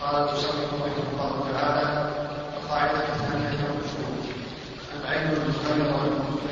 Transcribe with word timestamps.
قال 0.00 0.26
تصرف 0.28 0.74
رحمه 0.74 1.10
الله 1.12 1.52
تعالى 1.52 2.10
القاعدة 2.62 2.98
الثانية 2.98 3.64
والعشرون 3.64 4.26
العين 5.00 5.26
المستمرة 5.32 6.00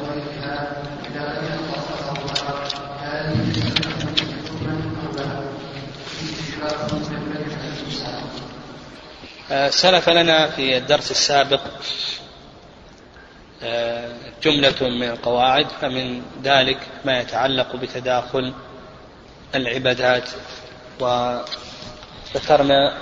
بغيرها 0.00 0.83
إذا 1.07 1.25
لم 1.41 1.61
يختصرها 1.74 2.54
هذه 3.01 3.46
سلف 9.71 10.09
لنا 10.09 10.51
في 10.51 10.77
الدرس 10.77 11.11
السابق 11.11 11.61
آه، 13.63 14.13
جملة 14.43 14.75
من 14.81 15.03
القواعد 15.03 15.67
فمن 15.81 16.23
ذلك 16.45 16.79
ما 17.05 17.21
يتعلق 17.21 17.77
بتداخل 17.77 18.55
العبادات 19.55 20.29
وذكرنا 22.34 22.93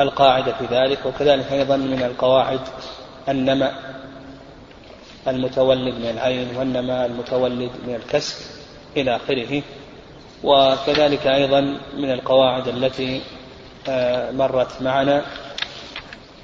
القاعدة 0.00 0.52
في 0.52 0.66
ذلك 0.70 1.06
وكذلك 1.06 1.52
أيضا 1.52 1.76
من 1.76 2.02
القواعد 2.02 2.60
النمى 3.28 3.70
المتولد 5.28 5.94
من 5.94 6.10
العين 6.10 6.56
والنمى 6.56 7.06
المتولد 7.06 7.70
من 7.86 7.94
الكسب 7.94 8.36
إلى 8.96 9.16
آخره 9.16 9.62
وكذلك 10.44 11.26
أيضا 11.26 11.60
من 11.96 12.10
القواعد 12.10 12.68
التي 12.68 13.22
آه، 13.88 14.30
مرت 14.30 14.82
معنا 14.82 15.22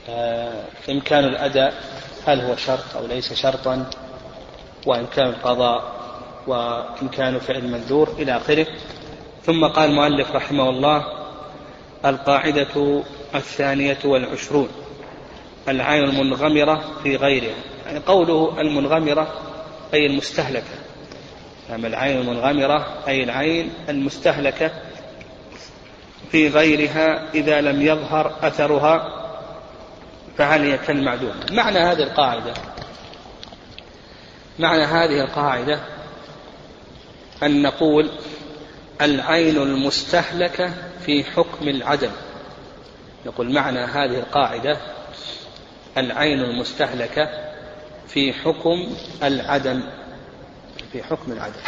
آه، 0.09 0.63
إمكان 0.91 1.25
الأداء 1.25 1.75
هل 2.27 2.41
هو 2.41 2.57
شرط 2.57 2.97
أو 2.97 3.07
ليس 3.07 3.33
شرطا 3.33 3.91
وإمكان 4.87 5.27
القضاء 5.27 6.01
وإمكان 6.47 7.39
فعل 7.39 7.69
منذور 7.69 8.09
إلى 8.19 8.37
آخره. 8.37 8.67
ثم 9.47 9.67
قال 9.67 9.91
المؤلف 9.91 10.33
رحمه 10.33 10.71
الله 10.71 11.05
القاعدة 12.05 13.03
الثانية 13.35 13.99
والعشرون 14.05 14.69
العين 15.69 16.05
المنغمرة 16.05 16.85
في 17.03 17.17
غيرها 17.17 17.55
يعني 17.87 17.99
قوله 17.99 18.61
المنغمرة 18.61 19.35
أي 19.95 20.07
المستهلكة 20.07 20.75
نعم 21.71 21.87
العين 21.87 22.21
المنغمرة 22.21 22.87
أي 23.09 23.25
العين 23.25 23.73
المستهلكة 23.89 24.71
في 26.33 26.49
غيرها 26.49 27.33
إذا 27.35 27.61
لم 27.61 27.83
يظهر 27.83 28.35
أثرها 28.43 29.21
فهل 30.39 30.63
هي 30.63 30.79
كالمعدوم؟ 30.79 31.35
معنى 31.51 31.79
هذه 31.79 32.03
القاعدة 32.03 32.55
معنى 34.59 34.85
هذه 34.85 35.21
القاعدة 35.21 35.81
أن 37.43 37.63
نقول 37.63 38.11
العين 39.01 39.57
المستهلكة 39.57 40.75
في 41.07 41.25
حكم 41.25 41.69
العدم. 41.69 42.11
نقول 43.27 43.53
معنى 43.53 43.79
هذه 43.79 44.19
القاعدة 44.19 44.77
العين 45.97 46.41
المستهلكة 46.41 47.29
في 48.09 48.33
حكم 48.33 48.97
العدم 49.23 49.83
في 50.93 51.03
حكم 51.03 51.33
العدم. 51.33 51.61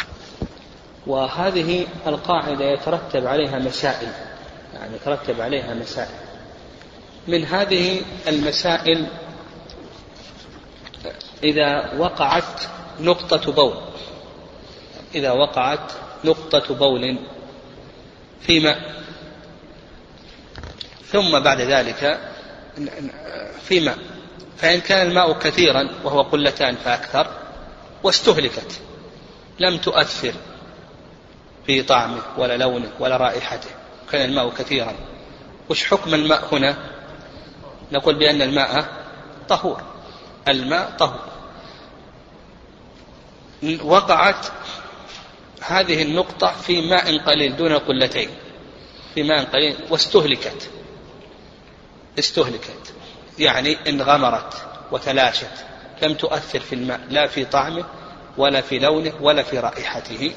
وهذه 1.06 1.86
القاعدة 2.06 2.64
يترتب 2.64 3.26
عليها 3.26 3.58
مسائل 3.58 4.08
يعني 4.74 4.96
يترتب 4.96 5.40
عليها 5.40 5.74
مسائل. 5.74 6.14
من 7.28 7.44
هذه 7.44 8.02
المسائل 8.28 9.06
إذا 11.44 11.94
وقعت 11.98 12.62
نقطة 13.00 13.52
بول 13.52 13.74
إذا 15.14 15.30
وقعت 15.32 15.92
نقطة 16.24 16.74
بول 16.74 17.18
في 18.40 18.60
ماء 18.60 19.02
ثم 21.06 21.40
بعد 21.40 21.60
ذلك 21.60 22.20
في 23.62 23.80
ماء 23.80 23.98
فإن 24.56 24.80
كان 24.80 25.06
الماء 25.06 25.32
كثيرا 25.32 25.88
وهو 26.04 26.22
قلتان 26.22 26.74
فأكثر 26.76 27.26
واستهلكت 28.02 28.80
لم 29.60 29.78
تؤثر 29.78 30.34
في 31.66 31.82
طعمه 31.82 32.22
ولا 32.38 32.56
لونه 32.56 32.90
ولا 33.00 33.16
رائحته 33.16 33.70
كان 34.12 34.30
الماء 34.30 34.50
كثيرا. 34.50 34.94
وش 35.68 35.84
حكم 35.84 36.14
الماء 36.14 36.54
هنا؟ 36.54 36.76
نقول 37.92 38.18
بأن 38.18 38.42
الماء 38.42 38.86
طهور. 39.48 39.82
الماء 40.48 40.90
طهور. 40.98 41.32
وقعت 43.84 44.46
هذه 45.66 46.02
النقطة 46.02 46.52
في 46.52 46.80
ماء 46.80 47.18
قليل 47.18 47.56
دون 47.56 47.72
قلتين. 47.72 48.28
في 49.14 49.22
ماء 49.22 49.44
قليل 49.44 49.76
واستهلكت. 49.90 50.70
استهلكت. 52.18 52.94
يعني 53.38 53.76
انغمرت 53.88 54.54
وتلاشت. 54.92 55.50
لم 56.02 56.14
تؤثر 56.14 56.60
في 56.60 56.74
الماء 56.74 57.00
لا 57.10 57.26
في 57.26 57.44
طعمه 57.44 57.84
ولا 58.38 58.60
في 58.60 58.78
لونه 58.78 59.12
ولا 59.20 59.42
في 59.42 59.58
رائحته. 59.58 60.32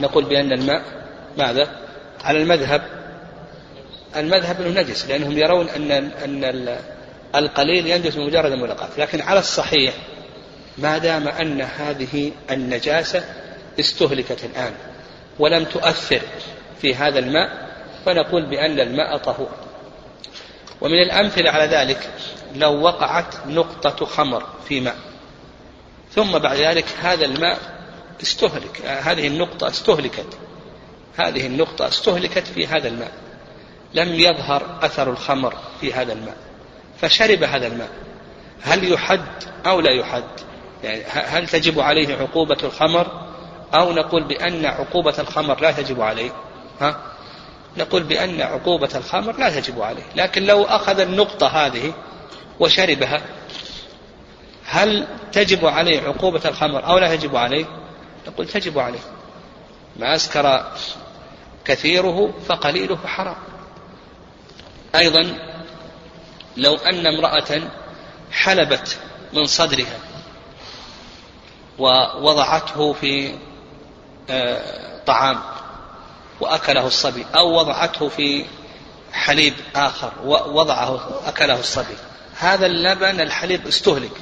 نقول 0.00 0.24
بأن 0.24 0.52
الماء 0.52 0.82
ماذا؟ 1.38 1.76
على 2.24 2.42
المذهب. 2.42 2.82
المذهب 4.16 4.60
إنه 4.60 4.80
نجس 4.80 5.06
لأنهم 5.06 5.38
يرون 5.38 5.68
أن 5.68 5.90
أن 5.92 6.78
القليل 7.34 7.86
ينجس 7.86 8.14
بمجرد 8.14 8.52
الملاقاة. 8.52 8.88
لكن 8.98 9.20
على 9.20 9.38
الصحيح 9.38 9.94
ما 10.78 10.98
دام 10.98 11.28
أن 11.28 11.60
هذه 11.60 12.32
النجاسة 12.50 13.39
استهلكت 13.80 14.44
الآن 14.44 14.72
ولم 15.38 15.64
تؤثر 15.64 16.20
في 16.82 16.94
هذا 16.94 17.18
الماء 17.18 17.70
فنقول 18.06 18.46
بأن 18.46 18.80
الماء 18.80 19.16
طهور. 19.16 19.50
ومن 20.80 21.02
الأمثلة 21.02 21.50
على 21.50 21.64
ذلك 21.64 22.10
لو 22.54 22.82
وقعت 22.82 23.46
نقطة 23.46 24.06
خمر 24.06 24.42
في 24.68 24.80
ماء 24.80 24.96
ثم 26.14 26.38
بعد 26.38 26.56
ذلك 26.56 26.84
هذا 27.02 27.24
الماء 27.24 27.58
استهلك 28.22 28.82
هذه 28.86 29.26
النقطة 29.26 29.68
استهلكت 29.68 30.38
هذه 31.16 31.46
النقطة 31.46 31.88
استهلكت 31.88 32.46
في 32.46 32.66
هذا 32.66 32.88
الماء 32.88 33.12
لم 33.94 34.14
يظهر 34.14 34.78
أثر 34.82 35.10
الخمر 35.10 35.54
في 35.80 35.92
هذا 35.92 36.12
الماء 36.12 36.36
فشرب 37.00 37.42
هذا 37.42 37.66
الماء. 37.66 37.90
هل 38.62 38.92
يحد 38.92 39.26
أو 39.66 39.80
لا 39.80 39.90
يحد؟ 39.90 40.24
يعني 40.84 41.02
هل 41.06 41.48
تجب 41.48 41.80
عليه 41.80 42.16
عقوبة 42.16 42.56
الخمر؟ 42.62 43.29
أو 43.74 43.92
نقول 43.92 44.24
بأن 44.24 44.66
عقوبة 44.66 45.14
الخمر 45.18 45.60
لا 45.60 45.70
تجب 45.72 46.00
عليه. 46.00 46.30
ها؟ 46.80 46.96
نقول 47.76 48.02
بأن 48.02 48.40
عقوبة 48.40 48.90
الخمر 48.94 49.36
لا 49.36 49.60
تجب 49.60 49.82
عليه. 49.82 50.02
لكن 50.16 50.46
لو 50.46 50.64
أخذ 50.64 51.00
النقطة 51.00 51.46
هذه 51.46 51.92
وشربها 52.60 53.22
هل 54.64 55.06
تجب 55.32 55.66
عليه 55.66 56.00
عقوبة 56.00 56.40
الخمر 56.44 56.86
أو 56.86 56.98
لا 56.98 57.16
تجب 57.16 57.36
عليه؟ 57.36 57.64
نقول 58.26 58.48
تجب 58.48 58.78
عليه. 58.78 59.00
ما 59.96 60.14
أسكر 60.14 60.72
كثيره 61.64 62.34
فقليله 62.48 62.98
حرام. 63.06 63.36
أيضا 64.94 65.34
لو 66.56 66.76
أن 66.76 67.06
امرأة 67.06 67.60
حلبت 68.32 68.98
من 69.32 69.44
صدرها 69.44 69.98
ووضعته 71.78 72.92
في 72.92 73.34
طعام 75.06 75.40
وأكله 76.40 76.86
الصبي 76.86 77.26
أو 77.34 77.58
وضعته 77.58 78.08
في 78.08 78.46
حليب 79.12 79.54
آخر 79.76 80.12
ووضعه 80.24 81.20
أكله 81.26 81.60
الصبي. 81.60 81.96
هذا 82.38 82.66
اللبن 82.66 83.20
الحليب 83.20 83.66
استهلك 83.66 84.12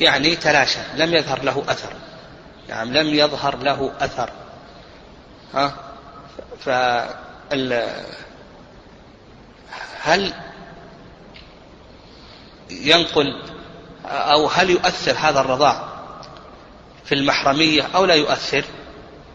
يعني 0.00 0.36
تلاشى 0.36 0.78
لم 0.94 1.14
يظهر 1.14 1.42
له 1.42 1.64
أثر. 1.68 1.92
نعم 2.68 2.92
لم 2.92 3.14
يظهر 3.14 3.56
له 3.56 3.92
أثر. 4.00 4.30
ها؟ 5.54 5.74
فال 6.64 7.92
هل 10.02 10.34
ينقل 12.70 13.42
أو 14.06 14.46
هل 14.46 14.70
يؤثر 14.70 15.16
هذا 15.18 15.40
الرضاع 15.40 15.88
في 17.04 17.14
المحرمية 17.14 17.82
أو 17.94 18.04
لا 18.04 18.14
يؤثر؟ 18.14 18.64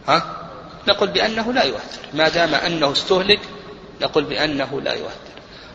ها؟ 0.08 0.36
نقول 0.88 1.08
بأنه 1.08 1.52
لا 1.52 1.62
يؤثر. 1.62 2.00
ما 2.14 2.28
دام 2.28 2.54
أنه 2.54 2.92
استهلك 2.92 3.40
نقول 4.00 4.24
بأنه 4.24 4.80
لا 4.80 4.92
يؤثر. 4.92 5.32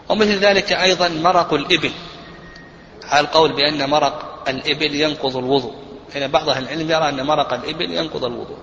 ومثل 0.09 0.39
ذلك 0.39 0.71
أيضا 0.71 1.09
مرق 1.09 1.53
الإبل. 1.53 1.91
على 3.03 3.19
القول 3.19 3.51
بأن 3.53 3.89
مرق 3.89 4.43
الإبل 4.49 4.95
ينقض 4.95 5.37
الوضوء. 5.37 5.75
هنا 6.15 6.27
بعض 6.27 6.49
أهل 6.49 6.63
العلم 6.63 6.91
يرى 6.91 7.09
أن 7.09 7.25
مرق 7.25 7.53
الإبل 7.53 7.91
ينقض 7.91 8.25
الوضوء. 8.25 8.57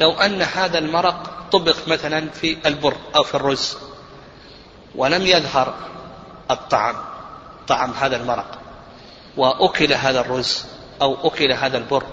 لو 0.00 0.12
أن 0.12 0.42
هذا 0.42 0.78
المرق 0.78 1.48
طبخ 1.52 1.88
مثلا 1.88 2.30
في 2.30 2.56
البر 2.66 2.96
أو 3.16 3.22
في 3.22 3.34
الرز 3.34 3.76
ولم 4.94 5.26
يظهر 5.26 5.74
الطعم 6.50 6.96
طعم 7.68 7.90
هذا 7.90 8.16
المرق 8.16 8.58
وأكل 9.36 9.92
هذا 9.92 10.20
الرز 10.20 10.64
أو 11.02 11.28
أكل 11.28 11.52
هذا 11.52 11.78
البر 11.78 12.04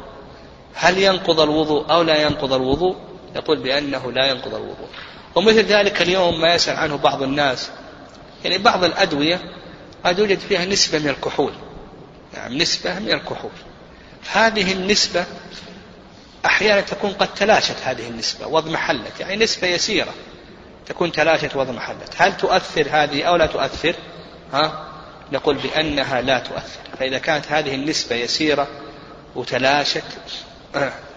هل 0.74 0.98
ينقض 0.98 1.40
الوضوء 1.40 1.92
أو 1.92 2.02
لا 2.02 2.22
ينقض 2.22 2.54
الوضوء؟ 2.54 2.96
يقول 3.36 3.60
بأنه 3.60 4.12
لا 4.12 4.26
ينقض 4.26 4.56
الوضوء. 4.56 4.88
ومثل 5.36 5.64
ذلك 5.64 6.02
اليوم 6.02 6.42
ما 6.42 6.54
يسأل 6.56 6.78
عنه 6.78 6.98
بعض 6.98 7.24
الناس. 7.24 7.70
يعني 8.44 8.58
بعض 8.58 8.84
الأدوية 8.84 9.40
قد 10.06 10.20
يوجد 10.20 10.40
فيها 10.40 10.66
نسبة 10.66 11.00
من 11.00 11.10
الكحول. 11.10 11.54
يعني 12.34 12.58
نسبة 12.58 13.00
من 13.00 13.12
الكحول. 13.12 13.52
هذه 14.32 14.72
النسبة 14.72 15.26
أحيانا 16.46 16.82
تكون 16.82 17.12
قد 17.12 17.34
تلاشت 17.34 17.76
هذه 17.84 18.08
النسبة 18.08 18.48
واضمحلت 18.48 19.20
يعني 19.20 19.36
نسبة 19.36 19.68
يسيرة 19.68 20.14
تكون 20.86 21.12
تلاشت 21.12 21.56
واضمحلت 21.56 22.14
هل 22.18 22.38
تؤثر 22.38 22.88
هذه 22.92 23.24
أو 23.24 23.36
لا 23.36 23.46
تؤثر؟ 23.46 23.96
ها؟ 24.54 24.88
نقول 25.32 25.58
بأنها 25.58 26.22
لا 26.22 26.40
تؤثر. 26.40 26.80
فإذا 27.00 27.18
كانت 27.18 27.46
هذه 27.52 27.76
النسبة 27.76 28.16
يسيرة 28.16 28.68
وتلاشت 29.36 30.04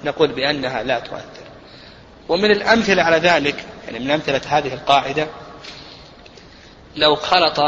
نقول 0.05 0.33
بأنها 0.33 0.83
لا 0.83 0.99
تؤثر. 1.01 1.45
ومن 2.29 2.51
الأمثلة 2.51 3.03
على 3.03 3.17
ذلك 3.17 3.65
يعني 3.85 3.99
من 3.99 4.11
أمثلة 4.11 4.41
هذه 4.47 4.75
القاعدة 4.75 5.27
لو 6.97 7.17
خلط 7.17 7.61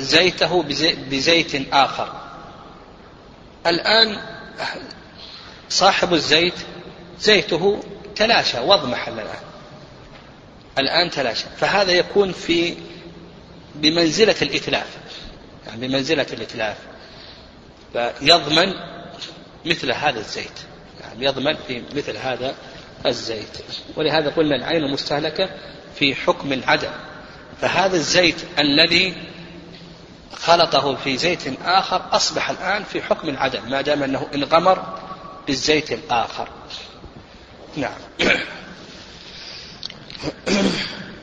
زيته 0.00 0.62
بزيت 1.10 1.74
آخر. 1.74 2.12
الآن 3.66 4.18
صاحب 5.68 6.14
الزيت 6.14 6.54
زيته 7.18 7.82
تلاشى 8.16 8.58
واضمحل 8.58 9.12
الآن. 9.12 9.44
الآن 10.78 11.10
تلاشى. 11.10 11.44
فهذا 11.56 11.92
يكون 11.92 12.32
في 12.32 12.76
بمنزلة 13.74 14.36
الإتلاف. 14.42 14.86
يعني 15.66 15.88
بمنزلة 15.88 16.26
الإتلاف. 16.32 16.76
فيضمن 17.92 18.72
مثل 19.64 19.92
هذا 19.92 20.18
الزيت. 20.18 20.73
يضمن 21.18 21.54
في 21.68 21.82
مثل 21.94 22.16
هذا 22.16 22.54
الزيت. 23.06 23.58
ولهذا 23.96 24.30
قلنا 24.30 24.56
العين 24.56 24.84
المستهلكة 24.84 25.50
في 25.98 26.14
حكم 26.14 26.52
العدم. 26.52 26.90
فهذا 27.60 27.96
الزيت 27.96 28.36
الذي 28.58 29.14
خلطه 30.32 30.94
في 30.94 31.16
زيت 31.16 31.60
آخر 31.64 32.02
أصبح 32.12 32.50
الآن 32.50 32.84
في 32.84 33.02
حكم 33.02 33.28
العدم 33.28 33.70
ما 33.70 33.80
دام 33.80 34.02
أنه 34.02 34.26
انغمر 34.34 34.98
بالزيت 35.46 35.92
الآخر. 35.92 36.48
نعم. 37.76 37.98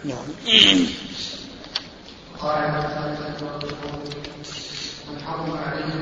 نعم. 0.05 0.25
قال 2.39 2.71
من 5.09 5.21
حرم 5.25 5.57
عليه 5.57 6.01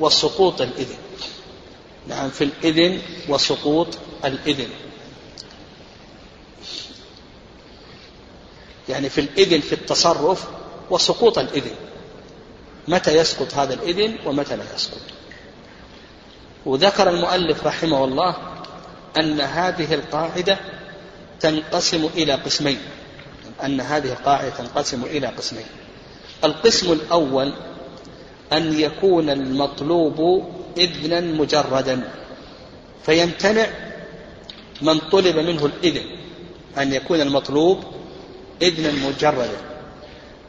وسقوط 0.00 0.60
الإذن. 0.60 0.96
نعم 2.08 2.30
في 2.30 2.44
الإذن 2.44 3.02
وسقوط 3.28 3.98
الإذن. 4.24 4.68
يعني 8.88 9.08
في 9.08 9.20
الإذن 9.20 9.60
في 9.60 9.72
التصرف 9.72 10.44
وسقوط 10.90 11.38
الإذن. 11.38 11.74
متى 12.88 13.16
يسقط 13.16 13.54
هذا 13.54 13.74
الإذن 13.74 14.16
ومتى 14.26 14.56
لا 14.56 14.64
يسقط؟ 14.74 15.00
وذكر 16.66 17.10
المؤلف 17.10 17.66
رحمه 17.66 18.04
الله 18.04 18.36
أن 19.16 19.40
هذه 19.40 19.94
القاعدة 19.94 20.58
تنقسم 21.40 22.08
إلى 22.14 22.32
قسمين. 22.32 22.78
أن 23.64 23.80
هذه 23.80 24.12
القاعدة 24.12 24.50
تنقسم 24.50 25.04
إلى 25.04 25.26
قسمين. 25.26 25.66
القسم 26.44 26.92
الأول 26.92 27.52
أن 28.52 28.80
يكون 28.80 29.30
المطلوب 29.30 30.46
إذنا 30.78 31.20
مجردا 31.20 32.10
فيمتنع 33.06 33.66
من 34.82 34.98
طلب 34.98 35.38
منه 35.38 35.66
الإذن 35.66 36.02
أن 36.78 36.92
يكون 36.92 37.20
المطلوب 37.20 37.84
إذنا 38.62 39.08
مجردا 39.08 39.58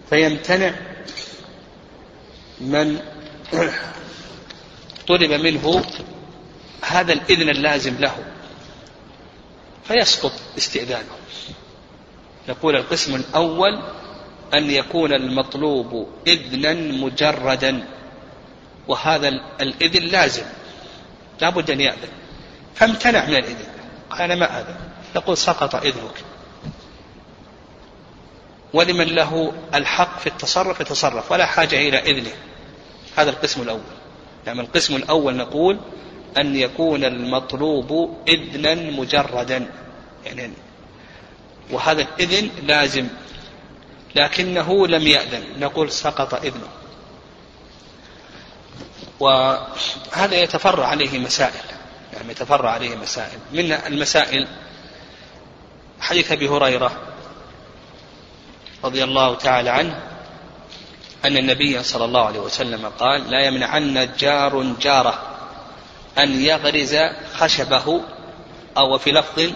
فيمتنع 0.10 0.74
من 2.62 3.00
طلب 5.08 5.32
منه 5.32 5.86
هذا 6.82 7.14
الإذن 7.14 7.50
اللازم 7.50 7.96
له 8.00 8.16
فيسقط 9.88 10.32
استئذانه. 10.58 11.18
نقول 12.50 12.76
القسم 12.76 13.16
الأول 13.16 13.82
أن 14.54 14.72
يكون 14.72 15.14
المطلوب 15.14 16.08
إذنا 16.28 16.74
مجردا 16.74 17.88
وهذا 18.88 19.28
الإذن 19.62 20.04
لازم 20.04 20.44
لا 21.42 21.50
بد 21.50 21.72
أن 21.72 21.82
يأذن. 21.82 22.10
فامتنع 22.76 23.26
من 23.26 23.36
الإذن. 23.36 23.66
قال 24.10 24.22
أنا 24.22 24.36
ما 24.36 24.60
أذن 24.60 24.76
نقول 25.16 25.38
سقط 25.38 25.76
إذنك. 25.76 26.24
ولمن 28.74 29.08
له 29.08 29.54
الحق 29.74 30.20
في 30.20 30.28
التصرف 30.28 30.80
يتصرف 30.80 31.32
ولا 31.32 31.46
حاجة 31.46 31.76
إلى 31.76 32.00
إذنه. 32.00 32.34
هذا 33.16 33.30
القسم 33.30 33.62
الأول. 33.62 33.82
يعني 34.48 34.62
القسم 34.62 34.96
الأول 34.96 35.36
نقول 35.36 35.80
أن 36.40 36.56
يكون 36.56 37.04
المطلوب 37.04 38.18
إذنا 38.28 38.76
مجردا. 38.76 39.72
يعني 40.26 40.54
وهذا 41.72 42.02
الإذن 42.02 42.50
لازم. 42.64 43.08
لكنه 44.18 44.88
لم 44.88 45.08
يأذن. 45.08 45.60
نقول 45.60 45.92
سقط 45.92 46.34
إذنه 46.34 46.68
وهذا 49.20 50.36
يتفرع 50.36 50.88
عليه 50.88 51.20
مسائل. 51.20 51.66
يعني 52.14 52.32
يتفرع 52.32 52.70
عليه 52.70 52.96
مسائل. 52.96 53.40
من 53.52 53.72
المسائل 53.72 54.48
حديث 56.00 56.32
أبي 56.32 56.48
هريرة 56.50 56.92
رضي 58.84 59.04
الله 59.04 59.36
تعالى 59.36 59.70
عنه 59.70 60.00
أن 61.26 61.38
النبي 61.38 61.84
صلى 61.84 62.06
الله 62.06 62.26
عليه 62.26 62.40
وسلم 62.40 62.86
قال 63.00 63.30
لا 63.30 63.46
يمنعن 63.46 64.10
جار 64.20 64.64
جاره 64.82 65.38
أن 66.18 66.42
يغرز 66.42 66.96
خشبه 67.34 68.02
أو 68.78 68.98
في 68.98 69.12
لفظ 69.12 69.52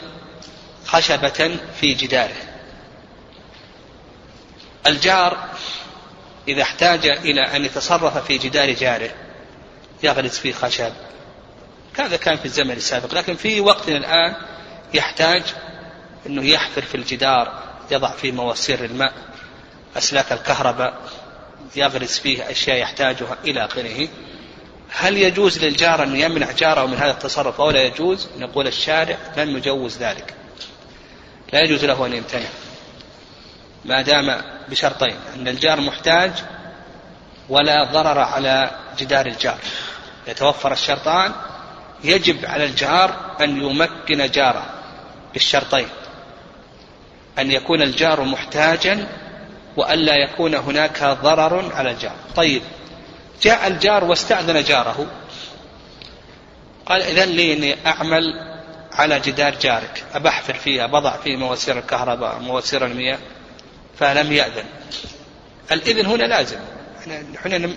خشبة 0.86 1.57
في 1.79 1.93
جداره. 1.93 2.50
الجار 4.88 5.50
إذا 6.47 6.61
احتاج 6.61 7.07
إلى 7.07 7.41
أن 7.41 7.65
يتصرف 7.65 8.17
في 8.17 8.38
جدار 8.38 8.71
جاره 8.71 9.09
يغرس 10.03 10.39
فيه 10.39 10.53
خشب. 10.53 10.93
هذا 12.00 12.17
كان 12.17 12.38
في 12.38 12.45
الزمن 12.45 12.71
السابق 12.71 13.13
لكن 13.13 13.35
في 13.35 13.61
وقتنا 13.61 13.97
الآن 13.97 14.35
يحتاج 14.93 15.43
أنه 16.27 16.45
يحفر 16.45 16.81
في 16.81 16.95
الجدار 16.95 17.63
يضع 17.91 18.11
فيه 18.11 18.31
مواسير 18.31 18.85
الماء 18.85 19.13
أسلاك 19.97 20.31
الكهرباء 20.31 20.93
يغرس 21.75 22.19
فيه 22.19 22.51
أشياء 22.51 22.77
يحتاجها 22.77 23.38
إلى 23.43 23.65
آخره. 23.65 24.07
هل 24.89 25.17
يجوز 25.17 25.65
للجار 25.65 26.03
أن 26.03 26.15
يمنع 26.15 26.51
جاره 26.51 26.85
من 26.85 26.97
هذا 26.97 27.11
التصرف؟ 27.11 27.61
أو 27.61 27.71
لا 27.71 27.83
يجوز 27.83 28.27
نقول 28.38 28.67
الشارع 28.67 29.17
لن 29.38 29.50
يجوز 29.50 29.97
ذلك. 29.97 30.33
لا 31.53 31.59
يجوز 31.59 31.85
له 31.85 32.05
أن 32.05 32.13
يمتنع. 32.13 32.50
ما 33.85 34.01
دام 34.01 34.41
بشرطين 34.69 35.15
أن 35.35 35.47
الجار 35.47 35.81
محتاج 35.81 36.31
ولا 37.50 37.83
ضرر 37.83 38.19
على 38.19 38.71
جدار 38.97 39.25
الجار. 39.25 39.57
يتوفر 40.27 40.71
الشرطان 40.73 41.31
يجب 42.03 42.45
على 42.45 42.65
الجار 42.65 43.35
أن 43.41 43.57
يمكن 43.61 44.31
جاره 44.31 44.65
بالشرطين. 45.33 45.88
أن 47.39 47.51
يكون 47.51 47.81
الجار 47.81 48.23
محتاجا 48.23 49.07
وألا 49.77 50.15
يكون 50.15 50.55
هناك 50.55 51.03
ضرر 51.03 51.75
على 51.75 51.91
الجار. 51.91 52.15
طيب 52.35 52.61
جاء 53.41 53.67
الجار 53.67 54.03
واستأذن 54.03 54.63
جاره. 54.63 55.07
قال 56.85 57.01
إذن 57.01 57.29
لي 57.29 57.53
أني 57.53 57.75
أعمل 57.85 58.23
على 58.93 59.19
جدار 59.19 59.55
جارك. 59.55 60.03
أبحفر 60.13 60.53
فيها 60.53 60.88
بضع 60.88 61.17
فيه 61.17 61.38
مواسير 61.38 61.77
الكهرباء 61.77 62.39
مواسير 62.39 62.85
المياه. 62.85 63.19
فلم 64.01 64.31
يأذن. 64.31 64.65
الإذن 65.72 66.05
هنا 66.05 66.24
لازم. 66.24 66.60
إحنا 67.36 67.70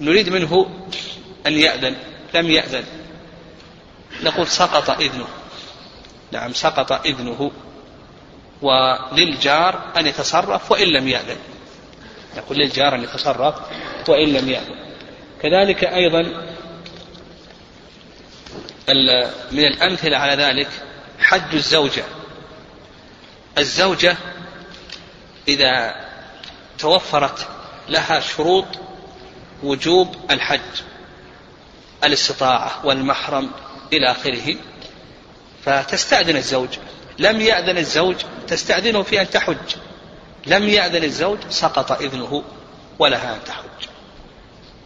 نريد 0.00 0.28
منه 0.28 0.66
أن 1.46 1.52
يأذن. 1.52 1.96
لم 2.34 2.50
يأذن. 2.50 2.84
نقول 4.22 4.48
سقط 4.48 4.90
إذنه. 4.90 5.28
نعم 6.32 6.52
سقط 6.52 6.92
إذنه. 6.92 7.50
وللجار 8.62 9.92
أن 9.96 10.06
يتصرف 10.06 10.72
وإن 10.72 10.88
لم 10.88 11.08
يأذن. 11.08 11.38
يقول 12.36 12.58
للجار 12.58 12.94
أن 12.94 13.02
يتصرف 13.04 13.54
وإن 14.08 14.28
لم 14.28 14.48
يأذن. 14.48 14.94
كذلك 15.42 15.84
أيضا 15.84 16.22
من 19.52 19.64
الأمثلة 19.64 20.16
على 20.16 20.42
ذلك 20.42 20.68
حج 21.20 21.54
الزوجة. 21.54 22.04
الزوجة 23.58 24.16
إذا 25.48 25.94
توفرت 26.78 27.46
لها 27.88 28.20
شروط 28.20 28.66
وجوب 29.62 30.16
الحج 30.30 30.82
الاستطاعة 32.04 32.86
والمحرم 32.86 33.50
إلى 33.92 34.10
آخره 34.10 34.56
فتستأذن 35.64 36.36
الزوج. 36.36 36.68
لم 37.18 37.40
يأذن 37.40 37.78
الزوج 37.78 38.16
تستأذنه 38.48 39.02
في 39.02 39.20
أن 39.20 39.30
تحج. 39.30 39.76
لم 40.46 40.68
يأذن 40.68 41.04
الزوج 41.04 41.38
سقط 41.50 41.92
إذنه 41.92 42.42
ولها 42.98 43.34
أن 43.34 43.44
تحج. 43.44 43.88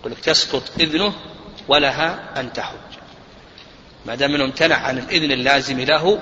يقول 0.00 0.12
لك 0.12 0.18
تسقط 0.18 0.62
إذنه 0.80 1.12
ولها 1.68 2.40
أن 2.40 2.52
تحج. 2.52 2.76
ما 4.06 4.14
دام 4.14 4.34
انه 4.34 4.44
امتنع 4.44 4.76
عن 4.76 4.98
الإذن 4.98 5.32
اللازم 5.32 5.80
له 5.80 6.20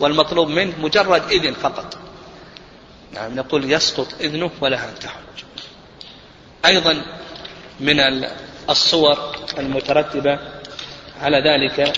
والمطلوب 0.00 0.48
منه 0.48 0.72
مجرد 0.78 1.22
إذن 1.30 1.54
فقط. 1.54 2.03
نعم 3.14 3.34
نقول 3.34 3.72
يسقط 3.72 4.14
إذنه 4.20 4.50
ولها 4.60 4.88
ان 4.88 4.98
تحج 4.98 5.44
أيضا 6.66 7.02
من 7.80 8.24
الصور 8.70 9.36
المترتبة 9.58 10.38
على 11.20 11.40
ذلك 11.40 11.92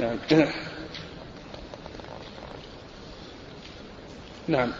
نعم. 0.00 0.18
نعم. 4.48 4.72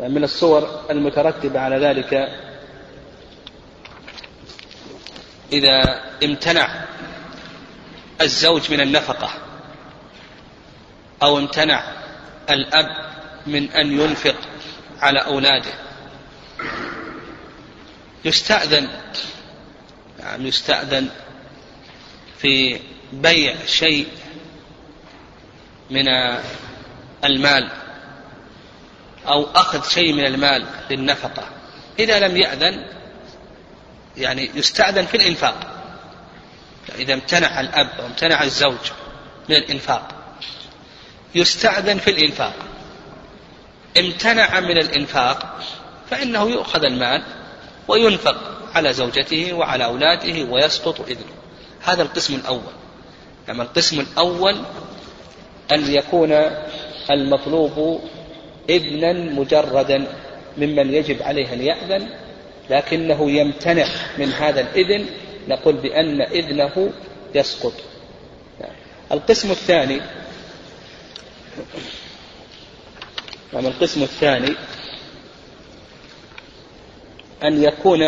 من 0.00 0.24
الصور 0.24 0.80
المترتبة 0.90 1.60
على 1.60 1.76
ذلك 1.76 2.28
إذا 5.52 6.00
امتنع 6.24 6.84
الزوج 8.20 8.72
من 8.72 8.80
النفقة 8.80 9.30
أو 11.22 11.38
امتنع 11.38 11.92
الأب 12.50 12.86
من 13.46 13.70
أن 13.70 14.00
ينفق 14.00 14.36
على 15.00 15.18
أولاده. 15.18 15.72
يستأذن 18.24 18.88
يعني 20.20 20.48
يستأذن 20.48 21.08
في 22.38 22.80
بيع 23.12 23.56
شيء 23.66 24.08
من 25.90 26.04
المال 27.24 27.70
أو 29.26 29.44
أخذ 29.54 29.88
شيء 29.88 30.12
من 30.12 30.26
المال 30.26 30.66
للنفقة. 30.90 31.48
إذا 31.98 32.28
لم 32.28 32.36
يأذن 32.36 32.86
يعني 34.16 34.50
يستأذن 34.54 35.06
في 35.06 35.16
الإنفاق. 35.16 35.75
إذا 36.94 37.14
امتنع 37.14 37.60
الأب 37.60 37.90
أو 38.00 38.06
امتنع 38.06 38.42
الزوج 38.42 38.90
من 39.48 39.56
الإنفاق. 39.56 40.08
يستأذن 41.34 41.98
في 41.98 42.10
الإنفاق. 42.10 42.54
امتنع 43.98 44.60
من 44.60 44.78
الإنفاق 44.78 45.60
فإنه 46.10 46.50
يؤخذ 46.50 46.84
المال 46.84 47.22
وينفق 47.88 48.36
على 48.74 48.92
زوجته 48.92 49.52
وعلى 49.52 49.84
أولاده 49.84 50.50
ويسقط 50.50 51.00
إذنه. 51.00 51.36
هذا 51.82 52.02
القسم 52.02 52.34
الأول. 52.34 52.72
أما 53.50 53.62
القسم 53.62 54.00
الأول 54.00 54.56
أن 55.72 55.94
يكون 55.94 56.32
المطلوب 57.10 58.00
ابنا 58.70 59.12
مجردا 59.12 60.06
ممن 60.58 60.94
يجب 60.94 61.22
عليه 61.22 61.52
أن 61.52 61.62
يأذن 61.62 62.08
لكنه 62.70 63.30
يمتنع 63.30 63.86
من 64.18 64.32
هذا 64.32 64.60
الإذن 64.60 65.06
نقول 65.48 65.76
بأن 65.76 66.20
إذنه 66.20 66.92
يسقط. 67.34 67.72
القسم 69.12 69.50
الثاني 69.50 70.00
نعم 73.52 73.66
القسم 73.66 74.02
الثاني 74.02 74.54
أن 77.44 77.62
يكون 77.62 78.00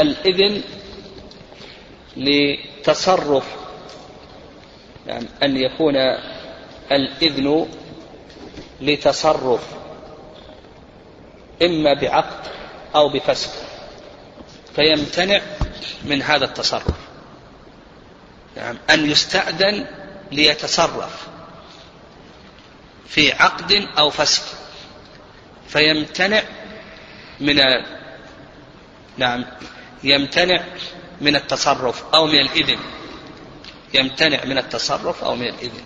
الإذن 0.00 0.62
لتصرف 2.16 3.44
يعني 5.06 5.26
أن 5.42 5.56
يكون 5.56 5.96
الإذن 6.92 7.66
لتصرف 8.80 9.74
إما 11.62 11.94
بعقد 11.94 12.50
أو 12.94 13.08
بفسق. 13.08 13.69
فيمتنع 14.76 15.40
من 16.04 16.22
هذا 16.22 16.44
التصرف. 16.44 16.94
نعم. 18.56 18.78
أن 18.90 19.10
يستأذن 19.10 19.86
ليتصرف 20.32 21.28
في 23.08 23.32
عقد 23.32 23.72
أو 23.98 24.10
فسق. 24.10 24.42
فيمتنع 25.68 26.42
من 27.40 27.56
نعم. 29.18 29.44
يمتنع 30.04 30.64
من 31.20 31.36
التصرف 31.36 32.04
أو 32.14 32.26
من 32.26 32.40
الإذن. 32.40 32.78
يمتنع 33.94 34.44
من 34.44 34.58
التصرف 34.58 35.24
أو 35.24 35.36
من 35.36 35.46
الإذن. 35.46 35.82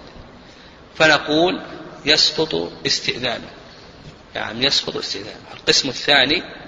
فنقول 0.94 1.62
يسقط 2.04 2.72
استئذانه. 2.86 3.48
يعني 4.34 4.66
يسقط 4.66 4.96
استئذانه. 4.96 5.40
القسم 5.54 5.88
الثاني 5.88 6.63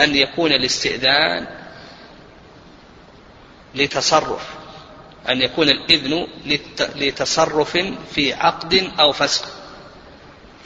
أن 0.00 0.16
يكون 0.16 0.52
الاستئذان 0.52 1.46
لتصرف 3.74 4.46
أن 5.28 5.42
يكون 5.42 5.68
الإذن 5.68 6.26
لتصرف 6.96 7.78
في 8.14 8.32
عقد 8.32 8.90
أو 9.00 9.12
فسق 9.12 9.48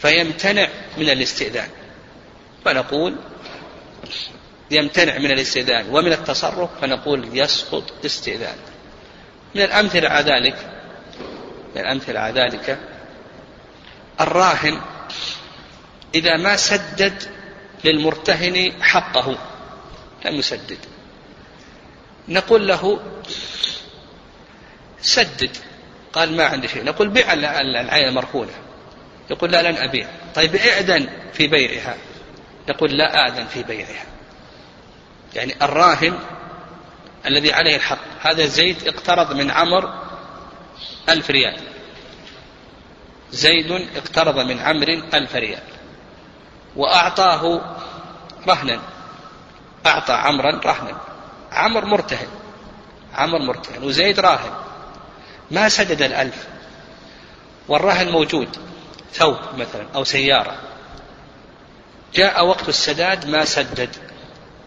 فيمتنع 0.03 0.69
من 0.97 1.11
الاستئذان. 1.11 1.69
فنقول 2.65 3.17
يمتنع 4.71 5.19
من 5.19 5.31
الاستئذان 5.31 5.89
ومن 5.91 6.13
التصرف 6.13 6.71
فنقول 6.81 7.39
يسقط 7.39 8.05
استئذان 8.05 8.57
من 9.55 9.63
الأمثلة 9.63 10.09
على 10.09 10.33
ذلك 10.33 10.57
من 11.75 11.81
الأمثلة 11.81 12.21
على 12.21 12.41
ذلك 12.41 12.79
الراهن 14.21 14.81
إذا 16.15 16.37
ما 16.37 16.57
سدد 16.57 17.38
للمرتهن 17.85 18.83
حقه. 18.83 19.39
لم 20.25 20.35
يسدد. 20.35 20.79
نقول 22.29 22.69
له 22.69 23.01
سدد. 25.01 25.57
قال 26.13 26.37
ما 26.37 26.45
عندي 26.45 26.69
شيء. 26.69 26.85
نقول 26.85 27.09
بيع 27.09 27.33
العين 27.33 28.09
المرهونة 28.09 28.53
يقول 29.31 29.53
لا 29.53 29.71
لن 29.71 29.77
أبيع. 29.77 30.09
طيب 30.35 30.57
اعدن 30.57 31.09
في 31.33 31.47
بيعها. 31.47 31.97
يقول 32.69 32.99
لا 32.99 33.19
أعدن 33.19 33.47
في 33.47 33.63
بيعها. 33.63 34.05
يعني 35.35 35.55
الراهن 35.63 36.19
الذي 37.27 37.53
عليه 37.53 37.77
الحق. 37.77 37.99
هذا 38.21 38.47
زيد 38.47 38.89
اقترض 38.89 39.33
من 39.33 39.51
عمر 39.51 40.03
ألف 41.09 41.31
ريال. 41.31 41.61
زيد 43.31 43.71
اقترض 43.97 44.39
من 44.39 44.59
عمرو 44.59 45.03
ألف 45.15 45.37
ريال. 45.37 45.63
وأعطاه 46.77 47.61
رهنا. 48.49 48.81
أعطى 49.87 50.13
عمرا 50.13 50.61
رهنا. 50.65 51.01
عمر 51.53 51.85
مرتهن. 51.85 52.29
عمر 53.15 53.39
مرتهن. 53.39 53.83
وزيد 53.83 54.21
راهن. 54.21 54.51
ما 55.51 55.69
سدد 55.69 56.03
الألف. 56.03 56.47
والرهن 57.69 58.13
موجود. 58.13 58.49
ثوب 59.13 59.37
مثلا 59.57 59.87
أو 59.95 60.05
سيارة. 60.05 60.57
جاء 62.15 62.47
وقت 62.47 62.69
السداد 62.69 63.27
ما 63.27 63.45
سدد. 63.45 63.91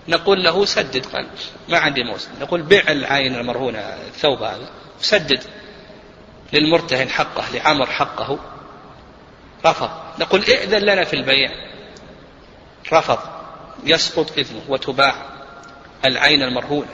نقول 0.07 0.43
له 0.43 0.65
سدد. 0.65 1.05
قال 1.05 1.27
ما 1.69 1.79
عندي 1.79 2.03
موسم 2.03 2.29
نقول 2.41 2.61
بيع 2.61 2.91
العين 2.91 3.35
المرهونة 3.35 3.79
الثوب 3.79 4.43
هذا. 4.43 4.69
سدد. 5.01 5.43
للمرتهن 6.53 7.09
حقه 7.09 7.43
لعمر 7.53 7.85
حقه. 7.85 8.39
رفض. 9.65 9.89
نقول 10.19 10.41
ائذن 10.41 10.79
لنا 10.79 11.03
في 11.03 11.15
البيع. 11.15 11.70
رفض 12.93 13.19
يسقط 13.83 14.37
إذنه 14.37 14.61
وتباع 14.67 15.15
العين 16.05 16.43
المرهونة. 16.43 16.89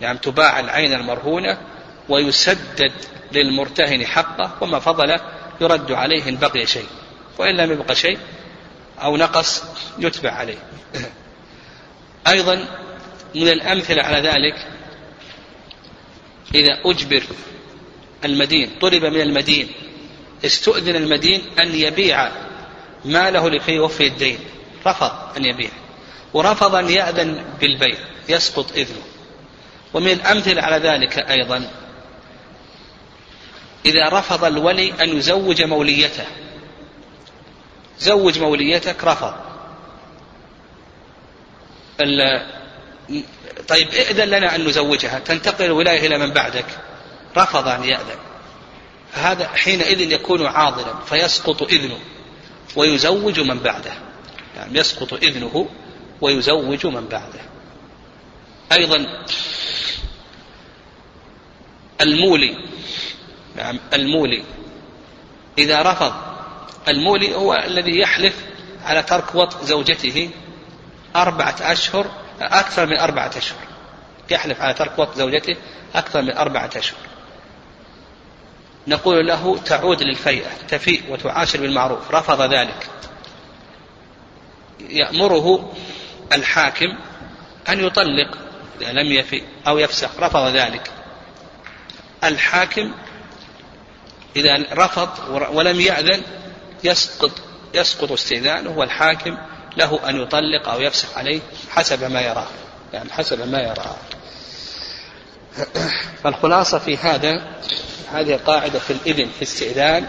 نعم 0.00 0.16
تباع 0.16 0.60
العين 0.60 0.92
المرهونة 0.92 1.58
ويسدد 2.08 2.92
للمرتهن 3.32 4.06
حقه 4.06 4.50
وما 4.60 4.78
فضل 4.78 5.20
يرد 5.60 5.92
عليه 5.92 6.28
إن 6.28 6.36
بقي 6.36 6.66
شيء. 6.66 6.86
وإن 7.38 7.56
لم 7.56 7.72
يبق 7.72 7.92
شيء 7.92 8.18
أو 9.02 9.16
نقص 9.16 9.64
يتبع 9.98 10.30
عليه. 10.30 10.58
أيضا 12.28 12.54
من 13.34 13.48
الأمثلة 13.48 14.02
على 14.02 14.28
ذلك 14.28 14.54
إذا 16.54 16.80
أجبر 16.84 17.22
المدين 18.24 18.70
طلب 18.80 19.04
من 19.04 19.20
المدين 19.20 19.68
استؤذن 20.44 20.96
المدين 20.96 21.42
أن 21.58 21.74
يبيع 21.74 22.28
ماله 23.04 23.50
لكي 23.50 23.72
يوفي 23.72 24.06
الدين. 24.06 24.38
رفض 24.86 25.36
أن 25.36 25.44
يبيع 25.44 25.70
ورفض 26.34 26.74
أن 26.74 26.90
يأذن 26.90 27.44
بالبيع 27.60 27.96
يسقط 28.28 28.72
إذنه. 28.72 29.02
ومن 29.94 30.10
الأمثلة 30.10 30.62
على 30.62 30.76
ذلك 30.76 31.18
أيضا 31.18 31.70
إذا 33.86 34.08
رفض 34.08 34.44
الولي 34.44 34.92
أن 35.02 35.16
يزوج 35.16 35.62
موليته. 35.62 36.26
زوج 37.98 38.38
موليتك 38.38 39.04
رفض. 39.04 39.34
طيب 43.68 43.88
ائذن 43.88 44.28
لنا 44.28 44.54
أن 44.54 44.64
نزوجها 44.64 45.18
تنتقل 45.18 45.64
الولاية 45.64 46.06
إلى 46.06 46.18
من 46.18 46.32
بعدك. 46.32 46.66
رفض 47.36 47.68
أن 47.68 47.84
يأذن. 47.84 48.18
فهذا 49.12 49.48
حينئذ 49.48 50.12
يكون 50.12 50.46
عاضلا 50.46 50.94
فيسقط 51.06 51.62
إذنه 51.62 51.98
ويزوج 52.76 53.40
من 53.40 53.58
بعده. 53.58 53.92
يعني 54.56 54.78
يسقط 54.78 55.12
إذنه 55.12 55.68
ويزوج 56.20 56.86
من 56.86 57.08
بعده. 57.08 57.40
أيضا 58.72 59.06
المولي 62.00 62.68
نعم 63.56 63.80
المولي. 63.94 64.44
إذا 65.58 65.82
رفض 65.82 66.12
المولي 66.88 67.34
هو 67.34 67.54
الذي 67.54 67.98
يحلف 67.98 68.44
على 68.84 69.02
ترك 69.02 69.34
وطء 69.34 69.64
زوجته 69.64 70.30
أربعة 71.16 71.56
أشهر 71.60 72.10
أكثر 72.40 72.86
من 72.86 72.98
أربعة 72.98 73.30
أشهر. 73.36 73.58
يحلف 74.30 74.60
على 74.60 74.74
ترك 74.74 74.98
وطء 74.98 75.14
زوجته 75.14 75.56
أكثر 75.94 76.22
من 76.22 76.36
أربعة 76.36 76.70
أشهر. 76.76 76.98
نقول 78.86 79.26
له 79.26 79.58
تعود 79.58 80.02
للفيئة 80.02 80.50
تفيء 80.68 81.02
وتعاشر 81.08 81.60
بالمعروف. 81.60 82.10
رفض 82.10 82.54
ذلك. 82.54 82.88
يأمره 84.90 85.72
الحاكم 86.32 86.98
أن 87.68 87.86
يطلق 87.86 88.38
إذا 88.80 88.92
لم 88.92 89.12
يفي 89.12 89.42
أو 89.66 89.78
يفسخ 89.78 90.10
رفض 90.20 90.46
ذلك. 90.46 90.90
الحاكم 92.24 92.92
إذا 94.36 94.64
رفض 94.72 95.08
ولم 95.52 95.80
يأذن 95.80 96.22
يسقط 96.84 97.30
يسقط 97.74 98.12
استئذانه 98.12 98.70
والحاكم 98.70 99.38
له 99.76 100.08
أن 100.08 100.22
يطلق 100.22 100.68
أو 100.68 100.80
يفسخ 100.80 101.18
عليه 101.18 101.40
حسب 101.70 102.04
ما 102.04 102.20
يراه. 102.20 102.46
يعني 102.92 103.12
حسب 103.12 103.48
ما 103.48 103.60
يراه. 103.60 103.96
فالخلاصة 106.24 106.78
في 106.78 106.96
هذا 106.96 107.42
هذه 108.12 108.40
قاعدة 108.46 108.78
في 108.78 108.92
الإذن 108.92 109.30
في 109.38 109.42
استئذان 109.42 110.06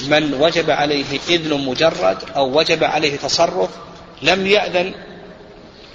من 0.00 0.34
وجب 0.34 0.70
عليه 0.70 1.20
إذن 1.28 1.66
مجرد 1.66 2.18
أو 2.36 2.58
وجب 2.58 2.84
عليه 2.84 3.16
تصرف 3.16 3.70
لم 4.24 4.46
يأذن 4.46 4.94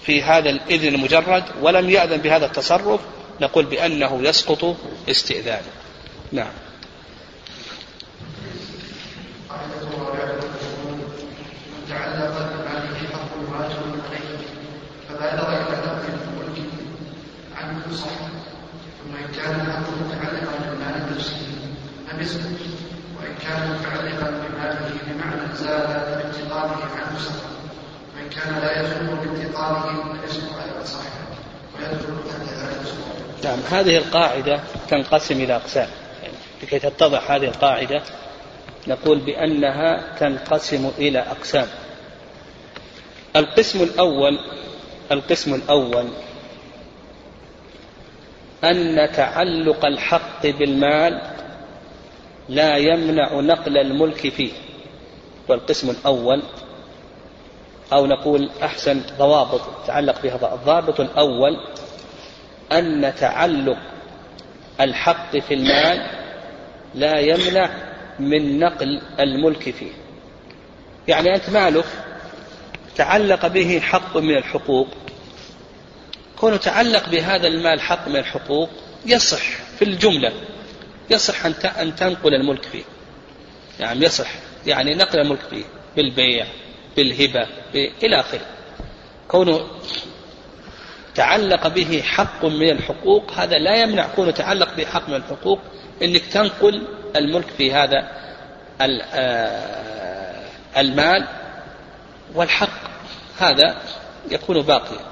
في 0.05 0.23
هذا 0.23 0.49
الإذن 0.49 0.95
المجرد 0.95 1.43
ولم 1.61 1.89
يأذن 1.89 2.17
بهذا 2.17 2.45
التصرف 2.45 2.99
نقول 3.41 3.65
بأنه 3.65 4.19
يسقط 4.23 4.75
استئذانه 5.09 5.71
نعم. 6.31 6.51
كان 28.35 28.59
لا 28.61 28.81
يزول 28.81 29.15
بانتقاله 29.15 30.03
فيسقط 30.21 30.53
على 30.53 30.85
صاحبه 30.85 31.35
ويدخل 31.79 32.29
تحت 32.29 32.41
ذلك 32.41 32.93
نعم 33.43 33.59
هذه 33.71 33.97
القاعدة 33.97 34.59
تنقسم 34.89 35.41
إلى 35.41 35.55
أقسام. 35.55 35.89
يعني 36.23 36.33
لكي 36.63 36.79
تتضح 36.79 37.31
هذه 37.31 37.45
القاعدة 37.45 38.01
نقول 38.87 39.19
بأنها 39.19 40.15
تنقسم 40.19 40.91
إلى 40.97 41.19
أقسام. 41.19 41.67
القسم 43.35 43.83
الأول 43.83 44.39
القسم 45.11 45.53
الأول 45.53 46.05
أن 48.63 49.09
تعلق 49.15 49.85
الحق 49.85 50.47
بالمال 50.47 51.21
لا 52.49 52.77
يمنع 52.77 53.39
نقل 53.39 53.77
الملك 53.77 54.29
فيه. 54.29 54.51
والقسم 55.47 55.89
الأول 55.89 56.43
أو 57.93 58.05
نقول 58.05 58.49
أحسن 58.63 59.01
ضوابط 59.17 59.61
تعلق 59.87 60.21
بها 60.21 60.55
الضابط 60.55 60.99
الأول 60.99 61.57
أن 62.71 63.13
تعلق 63.19 63.77
الحق 64.81 65.37
في 65.37 65.53
المال 65.53 66.07
لا 66.95 67.19
يمنع 67.19 67.69
من 68.19 68.59
نقل 68.59 69.01
الملك 69.19 69.69
فيه. 69.69 69.91
يعني 71.07 71.35
أنت 71.35 71.49
مالك 71.49 71.85
تعلق 72.95 73.47
به 73.47 73.79
حق 73.79 74.17
من 74.17 74.37
الحقوق 74.37 74.87
كون 76.39 76.59
تعلق 76.59 77.09
بهذا 77.09 77.47
المال 77.47 77.81
حق 77.81 78.07
من 78.07 78.15
الحقوق 78.15 78.69
يصح 79.05 79.43
في 79.79 79.85
الجملة 79.85 80.31
يصح 81.09 81.45
أن 81.79 81.95
تنقل 81.95 82.33
الملك 82.33 82.63
فيه. 82.63 82.83
يعني 83.79 84.05
يصح 84.05 84.29
يعني 84.65 84.95
نقل 84.95 85.19
الملك 85.19 85.39
فيه 85.49 85.63
بالبيع 85.95 86.45
بالهبة 86.99 87.47
إلى 88.03 88.19
آخره. 88.19 88.45
كونه 89.27 89.67
تعلق 91.15 91.67
به 91.67 92.01
حق 92.05 92.45
من 92.45 92.69
الحقوق 92.69 93.31
هذا 93.33 93.57
لا 93.57 93.75
يمنع 93.75 94.07
كونه 94.15 94.31
تعلق 94.31 94.75
به 94.75 94.85
حق 94.85 95.09
من 95.09 95.15
الحقوق 95.15 95.59
إنك 96.01 96.21
تنقل 96.21 96.87
الملك 97.15 97.47
في 97.57 97.73
هذا 97.73 98.11
آه، 98.81 100.45
المال 100.77 101.27
والحق. 102.35 102.89
هذا 103.39 103.81
يكون 104.31 104.61
باقيا. 104.61 105.05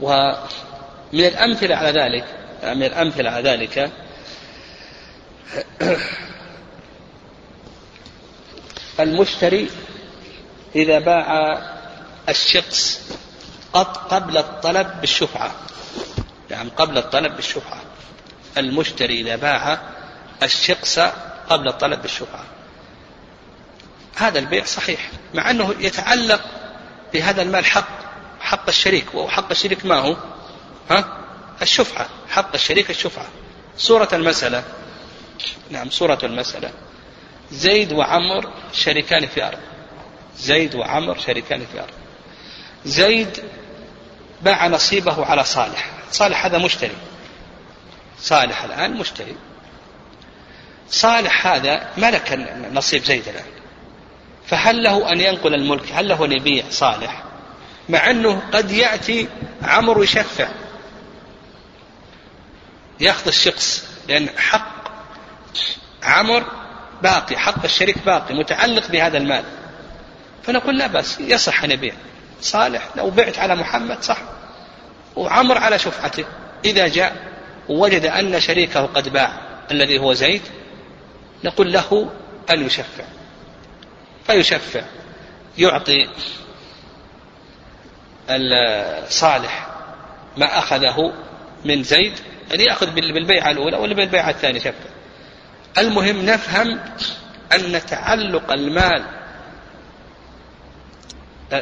ومن 0.00 1.24
الأمثلة 1.24 1.76
على 1.76 2.00
ذلك 2.00 2.24
من 2.62 2.82
الأمثلة 2.82 3.30
على 3.30 3.50
ذلك 3.50 3.90
المشتري 9.00 9.68
إذا 10.76 10.98
باع 10.98 11.58
الشخص 12.28 13.00
قبل 14.10 14.36
الطلب 14.36 15.00
بالشفعة. 15.00 15.50
يعني 16.50 16.70
قبل 16.76 16.98
الطلب 16.98 17.36
بالشفعة. 17.36 17.82
المشتري 18.58 19.20
إذا 19.20 19.36
باع 19.36 19.78
الشخص 20.42 20.98
قبل 21.48 21.68
الطلب 21.68 22.02
بالشفعة. 22.02 22.44
هذا 24.16 24.38
البيع 24.38 24.64
صحيح 24.64 25.10
مع 25.34 25.50
أنه 25.50 25.74
يتعلق 25.80 26.40
بهذا 27.12 27.42
المال 27.42 27.64
حق 27.64 27.88
حق 28.40 28.68
الشريك 28.68 29.14
وحق 29.14 29.50
الشريك 29.50 29.86
ما 29.86 29.94
هو؟ 29.94 30.16
ها؟ 30.90 31.18
الشفعة 31.62 32.08
حق 32.28 32.54
الشريك 32.54 32.90
الشفعة. 32.90 33.26
صورة 33.78 34.08
المسألة. 34.12 34.64
نعم 35.70 35.90
صورة 35.90 36.18
المسألة. 36.22 36.70
زيد 37.50 37.92
وعمر 37.92 38.52
شريكان 38.72 39.26
في 39.26 39.44
أرض. 39.46 39.58
زيد 40.38 40.74
وعمر 40.74 41.18
شريكان 41.18 41.66
في 41.72 41.80
أرض 41.80 41.94
زيد 42.84 43.44
باع 44.42 44.66
نصيبه 44.66 45.26
على 45.26 45.44
صالح. 45.44 45.90
صالح 46.10 46.46
هذا 46.46 46.58
مشتري. 46.58 46.96
صالح 48.18 48.64
الآن 48.64 48.92
مشتري. 48.94 49.36
صالح 50.90 51.46
هذا 51.46 51.90
ملك 51.96 52.48
نصيب 52.72 53.04
زيد 53.04 53.28
الآن. 53.28 53.44
فهل 54.46 54.82
له 54.82 55.12
أن 55.12 55.20
ينقل 55.20 55.54
الملك؟ 55.54 55.92
هل 55.92 56.08
له 56.08 56.24
أن 56.24 56.32
يبيع 56.32 56.64
صالح؟ 56.70 57.22
مع 57.88 58.10
أنه 58.10 58.42
قد 58.52 58.70
يأتي 58.70 59.28
عمرو 59.62 60.02
يشفع. 60.02 60.48
يأخذ 63.00 63.26
الشخص. 63.26 63.88
لأن 64.08 64.28
حق 64.38 64.88
عمر 66.02 66.44
باقي 67.02 67.38
حق 67.38 67.64
الشريك 67.64 67.98
باقي 67.98 68.34
متعلق 68.34 68.90
بهذا 68.90 69.18
المال. 69.18 69.44
فنقول 70.46 70.78
لا 70.78 70.86
بأس 70.86 71.20
يصح 71.20 71.64
أن 71.64 71.70
يبيع. 71.70 71.94
صالح 72.40 72.88
لو 72.96 73.10
بعت 73.10 73.38
على 73.38 73.54
محمد 73.54 74.02
صح. 74.02 74.18
وعمر 75.16 75.58
على 75.58 75.78
شفعته. 75.78 76.24
إذا 76.64 76.88
جاء 76.88 77.16
ووجد 77.68 78.06
أن 78.06 78.40
شريكه 78.40 78.86
قد 78.86 79.08
باع 79.08 79.32
الذي 79.70 79.98
هو 79.98 80.12
زيد 80.12 80.42
نقول 81.44 81.72
له 81.72 82.10
أن 82.50 82.66
يشفع 82.66 83.04
فيشفع 84.26 84.82
يعطي 85.58 86.08
صالح 89.08 89.66
ما 90.36 90.58
أخذه 90.58 91.12
من 91.64 91.82
زيد 91.82 92.12
يعني 92.50 92.64
يأخذ 92.64 92.90
بالبيعة 92.90 93.50
الأولى 93.50 93.76
ولا 93.76 93.94
بالبيعة 93.94 94.30
الثانية 94.30 94.60
شك 94.60 94.74
المهم 95.78 96.26
نفهم 96.26 96.80
أن 97.52 97.80
تعلق 97.86 98.52
المال 98.52 99.02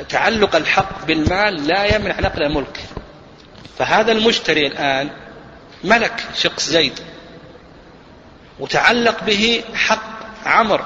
تعلق 0.09 0.57
الحق 0.57 1.05
بالمال 1.05 1.66
لا 1.66 1.97
يمنع 1.97 2.20
نقل 2.20 2.42
الملك. 2.42 2.81
فهذا 3.79 4.12
المشتري 4.12 4.66
الآن 4.66 5.11
ملك 5.85 6.25
شخص 6.35 6.68
زيد 6.68 7.01
وتعلق 8.61 9.25
به 9.25 9.64
حق 9.75 10.14
عمر 10.47 10.85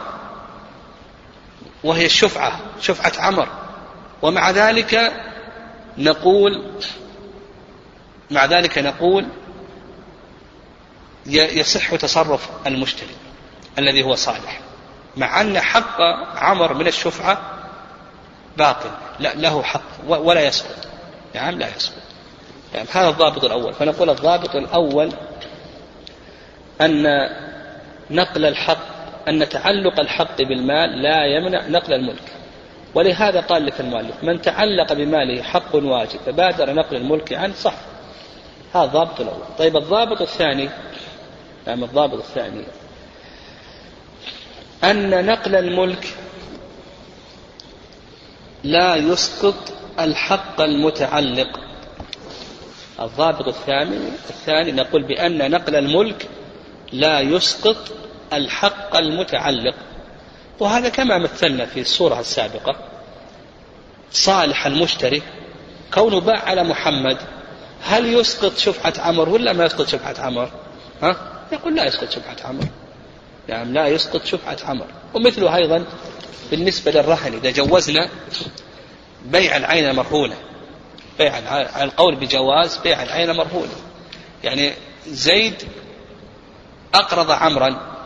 وهي 1.84 2.06
الشفعة 2.06 2.60
شفعة 2.80 3.12
عمر. 3.18 3.48
ومع 4.22 4.50
ذلك 4.50 5.12
نقول 5.98 6.64
مع 8.30 8.44
ذلك 8.44 8.78
نقول 8.78 9.26
يصح 11.26 11.94
تصرف 11.94 12.48
المشتري 12.66 13.16
الذي 13.78 14.02
هو 14.02 14.14
صالح 14.14 14.60
مع 15.16 15.40
أن 15.40 15.60
حق 15.60 16.00
عمر 16.36 16.74
من 16.74 16.86
الشفعة 16.86 17.57
باطل. 18.58 18.90
لا 19.18 19.34
له 19.34 19.62
حق. 19.62 19.82
ولا 20.08 20.46
يسقط. 20.46 20.88
نعم 21.34 21.58
لا 21.58 21.76
يسقط. 21.76 22.02
يعني 22.74 22.88
هذا 22.92 23.08
الضابط 23.08 23.44
الأول. 23.44 23.74
فنقول 23.74 24.10
الضابط 24.10 24.56
الأول 24.56 25.12
أن 26.80 27.06
نقل 28.10 28.46
الحق 28.46 28.98
أن 29.28 29.48
تعلق 29.48 30.00
الحق 30.00 30.42
بالمال 30.42 31.02
لا 31.02 31.24
يمنع 31.24 31.66
نقل 31.66 31.92
الملك. 31.92 32.32
ولهذا 32.94 33.40
قال 33.40 33.66
لك 33.66 33.80
المؤلف 33.80 34.24
من 34.24 34.42
تعلق 34.42 34.92
بماله 34.92 35.42
حق 35.42 35.74
واجب 35.74 36.18
فبادر 36.26 36.72
نقل 36.72 36.96
الملك 36.96 37.32
عنه 37.32 37.54
صح. 37.54 37.74
هذا 38.74 38.84
الضابط 38.84 39.20
الأول. 39.20 39.44
طيب 39.58 39.76
الضابط 39.76 40.20
الثاني 40.22 40.68
نعم 41.66 41.84
الضابط 41.84 42.18
الثاني. 42.18 42.64
أن 44.84 45.26
نقل 45.26 45.54
الملك 45.54 46.14
لا 48.64 48.96
يسقط 48.96 49.72
الحق 50.00 50.60
المتعلق. 50.60 51.60
الضابط 53.00 53.48
الثاني 53.48 53.96
الثاني 54.30 54.72
نقول 54.72 55.02
بأن 55.02 55.50
نقل 55.50 55.76
الملك 55.76 56.28
لا 56.92 57.20
يسقط 57.20 57.76
الحق 58.32 58.96
المتعلق. 58.96 59.74
وهذا 60.60 60.88
كما 60.88 61.18
مثلنا 61.18 61.66
في 61.66 61.80
الصورة 61.80 62.20
السابقة. 62.20 62.76
صالح 64.10 64.66
المشتري 64.66 65.22
كونه 65.94 66.20
باع 66.20 66.44
على 66.44 66.64
محمد 66.64 67.18
هل 67.82 68.14
يسقط 68.14 68.56
شفعة 68.56 68.94
عمر 68.98 69.28
ولا 69.28 69.52
ما 69.52 69.64
يسقط 69.64 69.86
شفعة 69.86 70.20
عمر؟ 70.20 70.50
ها؟ 71.02 71.16
يقول 71.52 71.76
لا 71.76 71.84
يسقط 71.84 72.10
شفعة 72.10 72.36
عمر. 72.44 72.64
يعني 73.48 73.72
لا 73.72 73.86
يسقط 73.86 74.24
شفعة 74.24 74.58
عمر. 74.64 74.86
ومثله 75.14 75.56
أيضا 75.56 75.84
بالنسبة 76.50 76.90
للرهن 76.90 77.32
إذا 77.34 77.50
جوزنا 77.50 78.08
بيع 79.24 79.56
العين 79.56 79.88
المرهونة 79.88 80.36
بيع 81.18 81.38
القول 81.82 82.16
بجواز 82.16 82.76
بيع 82.78 83.02
العين 83.02 83.36
مرهونة. 83.36 83.72
يعني 84.44 84.72
زيد 85.06 85.62
أقرض 86.94 87.30
عمرا. 87.30 87.98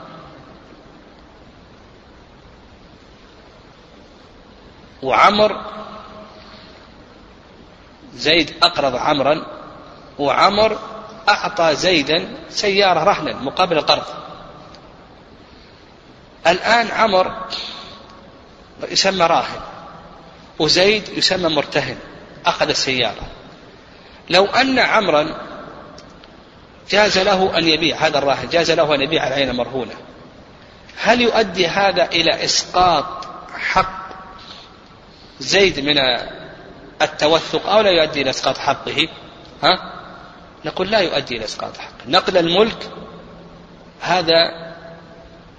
وعمر 5.02 5.60
زيد 8.14 8.54
أقرض 8.62 8.96
عمرا. 8.96 9.46
وعمر 10.18 10.78
أعطى 11.28 11.74
زيدا 11.74 12.28
سيارة 12.48 13.04
رهنا 13.04 13.32
مقابل 13.34 13.78
القرض. 13.78 14.04
الآن 16.46 16.88
عمر 16.90 17.46
يسمى 18.90 19.26
راهن. 19.26 19.60
وزيد 20.58 21.08
يسمى 21.08 21.48
مرتهن. 21.48 21.96
أخذ 22.46 22.68
السيارة. 22.68 23.26
لو 24.30 24.46
أن 24.46 24.78
عمرا 24.78 25.34
جاز 26.90 27.18
له 27.18 27.58
أن 27.58 27.68
يبيع 27.68 27.96
هذا 27.96 28.18
الراهن 28.18 28.48
جاز 28.48 28.70
له 28.70 28.94
أن 28.94 29.00
يبيع 29.00 29.26
العين 29.26 29.50
مرهونة. 29.56 29.94
هل 30.96 31.20
يؤدي 31.20 31.66
هذا 31.66 32.04
إلى 32.04 32.44
إسقاط 32.44 33.28
حق 33.58 34.02
زيد 35.40 35.80
من 35.80 35.98
التوثق 37.02 37.66
أو 37.66 37.80
لا 37.80 37.90
يؤدي 37.90 38.22
إلى 38.22 38.30
إسقاط 38.30 38.58
حقه؟ 38.58 39.08
ها؟ 39.62 39.92
نقول 40.64 40.90
لا 40.90 40.98
يؤدي 40.98 41.36
إلى 41.36 41.44
إسقاط 41.44 41.76
حقه. 41.76 42.04
نقل 42.08 42.36
الملك 42.38 42.90
هذا 44.00 44.71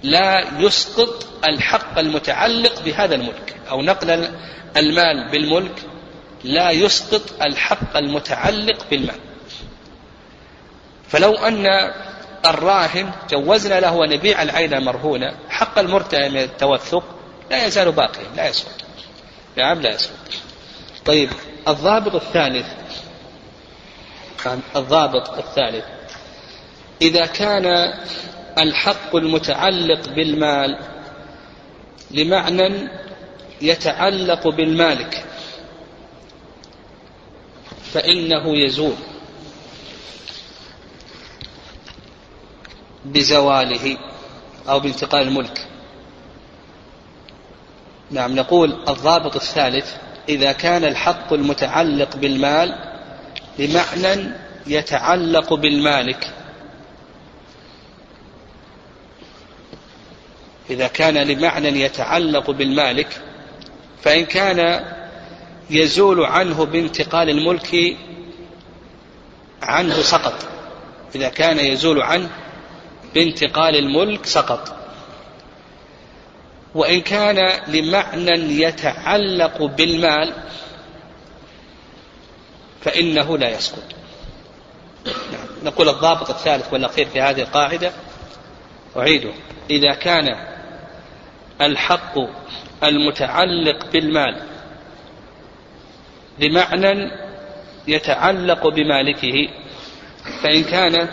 لا 0.02 0.44
يسقط 0.58 1.26
الحق 1.48 1.98
المتعلق 1.98 2.82
بهذا 2.82 3.14
الملك 3.14 3.56
أو 3.70 3.82
نقل 3.82 4.10
المال 4.76 5.30
بالملك 5.30 5.82
لا 6.44 6.70
يسقط 6.70 7.42
الحق 7.42 7.96
المتعلق 7.96 8.86
بالمال. 8.90 9.20
فلو 11.08 11.34
أن 11.34 11.66
الراهن 12.46 13.10
جوزنا 13.30 13.80
له 13.80 14.04
أن 14.04 14.12
يبيع 14.12 14.42
العين 14.42 14.74
المرهونة 14.74 15.34
حق 15.48 15.78
المرتهن 15.78 16.32
من 16.32 16.38
التوثق 16.38 17.04
لا 17.50 17.66
يزال 17.66 17.92
باقيا 17.92 18.26
لا 18.36 18.48
يسقط. 18.48 18.84
نعم 19.56 19.80
لا 19.80 19.94
يسقط. 19.94 20.14
طيب 21.04 21.30
الضابط 21.68 22.14
الثالث 22.14 22.66
الضابط 24.76 25.38
الثالث 25.38 25.84
إذا 27.02 27.26
كان 27.26 27.94
الحق 28.58 29.16
المتعلق 29.16 30.08
بالمال 30.08 30.78
لمعنى 32.10 32.88
يتعلق 33.62 34.48
بالمالك 34.48 35.24
فإنه 37.92 38.58
يزول 38.58 38.94
بزواله 43.04 43.96
أو 44.68 44.80
بانتقال 44.80 45.28
الملك. 45.28 45.66
نعم 48.10 48.34
نقول 48.34 48.84
الضابط 48.88 49.36
الثالث 49.36 49.94
إذا 50.28 50.52
كان 50.52 50.84
الحق 50.84 51.32
المتعلق 51.32 52.16
بالمال 52.16 52.74
بمعنى 53.58 54.30
يتعلق 54.66 55.54
بالمالك. 55.54 56.34
إذا 60.70 60.86
كان 60.86 61.18
لمعنى 61.18 61.80
يتعلق 61.80 62.50
بالمالك 62.50 63.22
فإن 64.02 64.24
كان 64.24 64.84
يزول 65.70 66.24
عنه 66.24 66.64
بانتقال 66.64 67.30
الملك 67.30 67.96
عنه 69.62 70.02
سقط. 70.02 70.34
إذا 71.14 71.28
كان 71.28 71.58
يزول 71.58 72.02
عنه 72.02 72.30
بانتقال 73.14 73.76
الملك 73.76 74.26
سقط. 74.26 74.76
وإن 76.74 77.00
كان 77.00 77.60
لمعنى 77.68 78.62
يتعلق 78.62 79.62
بالمال 79.62 80.32
فإنه 82.80 83.38
لا 83.38 83.48
يسقط. 83.48 83.84
نعم. 85.06 85.46
نقول 85.64 85.88
الضابط 85.88 86.30
الثالث 86.30 86.72
والأخير 86.72 87.06
في 87.06 87.20
هذه 87.20 87.40
القاعدة 87.40 87.92
أعيده. 88.96 89.32
إذا 89.70 89.94
كان 89.94 90.53
الحق 91.60 92.18
المتعلق 92.84 93.90
بالمال. 93.92 94.36
بمعنى 96.38 97.10
يتعلق 97.88 98.68
بمالكه 98.68 99.48
فإن 100.42 100.64
كان 100.64 101.08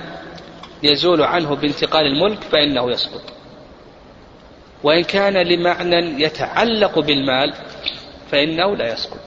يزول 0.83 1.21
عنه 1.21 1.55
بانتقال 1.55 2.05
الملك 2.05 2.43
فإنه 2.43 2.91
يسقط. 2.91 3.21
وإن 4.83 5.03
كان 5.03 5.37
لمعنى 5.37 6.23
يتعلق 6.23 6.99
بالمال 6.99 7.53
فإنه 8.31 8.75
لا 8.75 8.93
يسقط. 8.93 9.19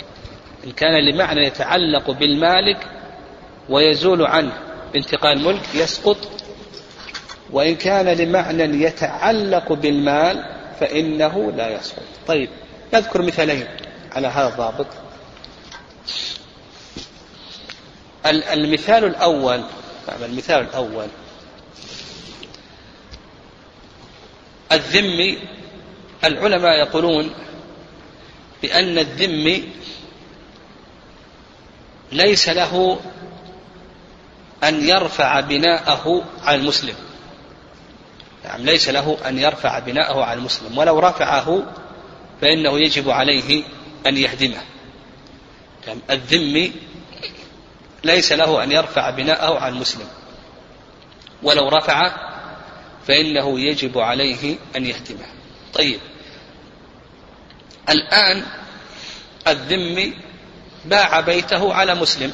إن 0.66 0.70
كان 0.70 1.08
لمعنى 1.08 1.46
يتعلق 1.46 2.10
بالمالك 2.10 2.86
ويزول 3.68 4.26
عنه 4.26 4.52
بانتقال 4.92 5.38
الملك 5.38 5.74
يسقط. 5.74 6.16
وإن 7.50 7.74
كان 7.74 8.08
لمعنى 8.08 8.84
يتعلق 8.84 9.72
بالمال 9.72 10.53
فإنه 10.80 11.52
لا 11.56 11.68
يسقط 11.68 12.02
طيب 12.26 12.48
نذكر 12.94 13.22
مثالين 13.22 13.66
على 14.12 14.28
هذا 14.28 14.48
الضابط. 14.48 14.86
المثال 18.26 19.04
الأول 19.04 19.64
نعم 20.08 20.24
المثال 20.24 20.60
الأول. 20.60 21.06
الذمي 24.72 25.38
العلماء 26.24 26.78
يقولون 26.78 27.30
بأن 28.62 28.98
الذمي 28.98 29.68
ليس 32.12 32.48
له 32.48 33.00
أن 34.64 34.88
يرفع 34.88 35.40
بناءه 35.40 36.24
على 36.42 36.56
المسلم. 36.56 36.94
نعم 38.44 38.60
ليس 38.60 38.88
له 38.88 39.18
أن 39.26 39.38
يرفع 39.38 39.78
بناءه 39.78 40.24
على 40.24 40.38
المسلم 40.38 40.78
ولو 40.78 40.98
رفعه 40.98 41.62
فإنه 42.40 42.78
يجب 42.78 43.10
عليه 43.10 43.64
أن 44.06 44.16
يهدمه. 44.16 44.62
نعم 45.86 45.98
الذمي 46.10 46.72
ليس 48.04 48.32
له 48.32 48.62
أن 48.62 48.72
يرفع 48.72 49.10
بناءه 49.10 49.58
على 49.58 49.74
المسلم 49.74 50.06
ولو 51.42 51.68
رفع 51.68 52.12
فإنه 53.06 53.60
يجب 53.60 53.98
عليه 53.98 54.56
أن 54.76 54.86
يهدمه. 54.86 55.26
طيب 55.74 56.00
الآن 57.88 58.42
الذمي 59.46 60.14
باع 60.84 61.20
بيته 61.20 61.74
على 61.74 61.94
مسلم. 61.94 62.32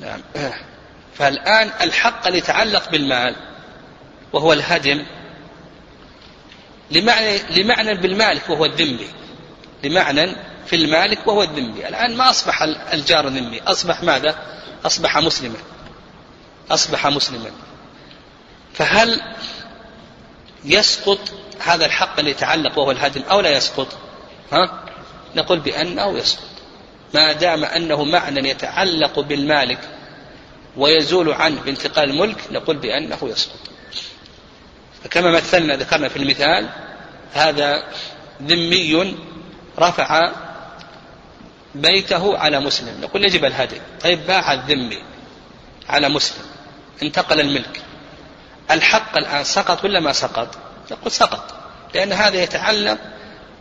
نعم 0.00 0.20
فالآن 1.14 1.70
الحق 1.80 2.26
اللي 2.26 2.38
يتعلق 2.38 2.90
بالمال. 2.90 3.36
وهو 4.36 4.52
الهدم 4.52 5.06
لمعنى 6.90 7.38
لمعنى 7.38 7.94
بالمالك 7.94 8.50
وهو 8.50 8.64
الذمي 8.64 9.08
لمعنى 9.84 10.36
في 10.66 10.76
المالك 10.76 11.26
وهو 11.26 11.42
الذمي 11.42 11.88
الآن 11.88 12.16
ما 12.16 12.30
أصبح 12.30 12.62
الجار 12.92 13.28
ذمي 13.28 13.60
أصبح 13.62 14.02
ماذا؟ 14.02 14.36
أصبح 14.84 15.18
مسلما. 15.18 15.58
أصبح 16.70 17.06
مسلما. 17.06 17.50
فهل 18.74 19.20
يسقط 20.64 21.20
هذا 21.60 21.86
الحق 21.86 22.18
اللي 22.18 22.30
يتعلق 22.30 22.78
وهو 22.78 22.90
الهدم 22.90 23.22
أو 23.30 23.40
لا 23.40 23.56
يسقط؟ 23.56 23.88
ها؟ 24.52 24.84
نقول 25.36 25.58
بأنه 25.60 26.18
يسقط. 26.18 26.48
ما 27.14 27.32
دام 27.32 27.64
أنه 27.64 28.04
معنى 28.04 28.48
يتعلق 28.48 29.20
بالمالك 29.20 29.80
ويزول 30.76 31.32
عنه 31.32 31.60
بانتقال 31.60 32.10
الملك 32.10 32.38
نقول 32.50 32.76
بأنه 32.76 33.18
يسقط. 33.22 33.75
فكما 35.06 35.30
مثلنا 35.30 35.76
ذكرنا 35.76 36.08
في 36.08 36.16
المثال 36.16 36.68
هذا 37.34 37.82
ذمي 38.42 39.16
رفع 39.78 40.32
بيته 41.74 42.38
على 42.38 42.60
مسلم. 42.60 43.00
نقول 43.00 43.24
يجب 43.24 43.44
الهدي. 43.44 43.80
طيب 44.02 44.26
باع 44.26 44.52
الذمي 44.52 45.02
على 45.88 46.08
مسلم. 46.08 46.44
انتقل 47.02 47.40
الملك. 47.40 47.80
الحق 48.70 49.18
الآن 49.18 49.44
سقط 49.44 49.84
ولا 49.84 50.00
ما 50.00 50.12
سقط؟ 50.12 50.58
نقول 50.90 51.12
سقط 51.12 51.54
لأن 51.94 52.12
هذا 52.12 52.42
يتعلق 52.42 52.98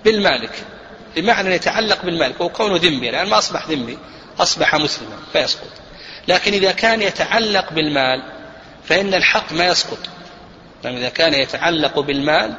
بالمالك. 0.06 0.64
بمعنى 1.16 1.56
يتعلق 1.56 2.06
بالمالك 2.06 2.42
وكونه 2.42 2.76
ذمي. 2.78 3.10
الآن 3.10 3.30
ما 3.30 3.38
أصبح 3.38 3.68
ذمي 3.68 3.98
أصبح 4.40 4.76
مسلما 4.76 5.18
فيسقط. 5.34 5.72
لكن 6.28 6.54
إذا 6.54 6.72
كان 6.72 7.02
يتعلق 7.02 7.74
بالمال 7.74 8.32
فإن 8.86 9.14
الحق 9.14 9.54
ما 9.54 9.68
يسقط. 9.68 10.00
يعني 10.84 10.98
إذا 10.98 11.10
كان 11.10 11.34
يتعلق 11.34 12.00
بالمال 12.00 12.54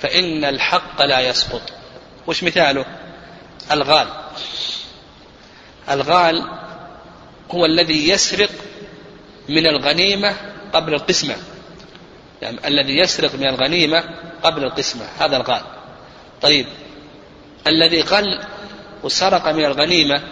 فإن 0.00 0.44
الحق 0.44 1.02
لا 1.02 1.20
يسقط. 1.20 1.62
وش 2.26 2.44
مثاله؟ 2.44 2.84
الغال. 3.72 4.08
الغال 5.90 6.48
هو 7.50 7.66
الذي 7.66 8.08
يسرق 8.08 8.50
من 9.48 9.66
الغنيمة 9.66 10.36
قبل 10.72 10.94
القسمة. 10.94 11.36
يعني 12.42 12.68
الذي 12.68 12.98
يسرق 12.98 13.34
من 13.34 13.48
الغنيمة 13.48 14.04
قبل 14.42 14.64
القسمة. 14.64 15.04
هذا 15.20 15.36
الغال. 15.36 15.62
طيب. 16.42 16.66
الذي 17.66 18.00
غل 18.00 18.40
وسرق 19.02 19.48
من 19.48 19.64
الغنيمة 19.64 20.22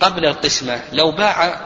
قبل 0.00 0.26
القسمة 0.26 0.82
لو 0.92 1.10
باع 1.10 1.60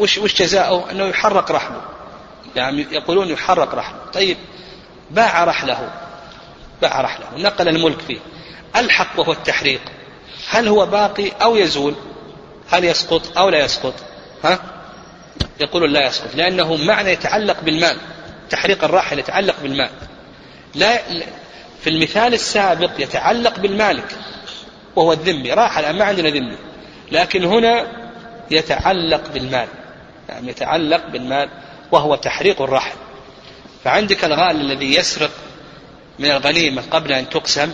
وش 0.00 0.18
وش 0.18 0.42
جزاؤه؟ 0.42 0.90
أنه 0.90 1.04
يحرق 1.04 1.52
رحله. 1.52 1.93
يعني 2.56 2.86
يقولون 2.90 3.28
يحرق 3.28 3.74
رحله، 3.74 3.98
طيب 4.12 4.36
باع 5.10 5.44
رحله. 5.44 5.90
باع 6.82 7.00
رحله. 7.00 7.26
نقل 7.36 7.68
الملك 7.68 8.00
فيه. 8.00 8.18
الحق 8.76 9.20
وهو 9.20 9.32
التحريق. 9.32 9.80
هل 10.50 10.68
هو 10.68 10.86
باقي 10.86 11.30
أو 11.42 11.56
يزول؟ 11.56 11.94
هل 12.70 12.84
يسقط 12.84 13.38
أو 13.38 13.48
لا 13.48 13.64
يسقط؟ 13.64 13.94
ها؟ 14.44 14.58
يقولون 15.60 15.90
لا 15.90 16.06
يسقط. 16.06 16.34
لأنه 16.34 16.76
معنى 16.76 17.10
يتعلق 17.10 17.60
بالمال. 17.60 17.96
تحريق 18.50 18.84
الراحل 18.84 19.18
يتعلق 19.18 19.54
بالمال. 19.62 19.90
لا 20.74 20.98
في 21.80 21.90
المثال 21.90 22.34
السابق 22.34 22.90
يتعلق 22.98 23.58
بالمالك 23.58 24.16
وهو 24.96 25.12
الذمي. 25.12 25.52
راح 25.52 25.78
الآن 25.78 25.98
ما 25.98 26.04
عندنا 26.04 26.28
ذمي. 26.28 26.58
لكن 27.12 27.44
هنا 27.44 27.86
يتعلق 28.50 29.28
بالمال. 29.34 29.68
يعني 30.28 30.48
يتعلق 30.48 31.06
بالمال. 31.06 31.48
وهو 31.92 32.14
تحريق 32.14 32.62
الرحل 32.62 32.96
فعندك 33.84 34.24
الغال 34.24 34.60
الذي 34.60 34.94
يسرق 34.94 35.30
من 36.18 36.30
الغنيمة 36.30 36.82
قبل 36.90 37.12
أن 37.12 37.28
تقسم 37.28 37.72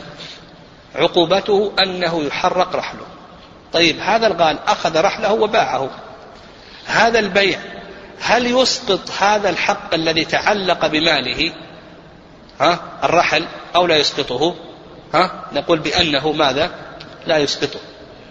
عقوبته 0.94 1.72
أنه 1.78 2.22
يحرق 2.22 2.76
رحله. 2.76 3.06
طيب 3.72 3.98
هذا 3.98 4.26
الغال 4.26 4.58
أخذ 4.66 5.00
رحله 5.00 5.32
وباعه. 5.32 5.90
هذا 6.86 7.18
البيع 7.18 7.58
هل 8.20 8.46
يسقط 8.46 9.10
هذا 9.20 9.50
الحق 9.50 9.94
الذي 9.94 10.24
تعلق 10.24 10.86
بماله؟ 10.86 11.52
ها 12.60 12.78
الرحل 13.04 13.46
أو 13.74 13.86
لا 13.86 13.96
يسقطه؟ 13.96 14.54
ها 15.14 15.44
نقول 15.52 15.78
بأنه 15.78 16.32
ماذا؟ 16.32 16.70
لا 17.26 17.38
يسقطه. 17.38 17.80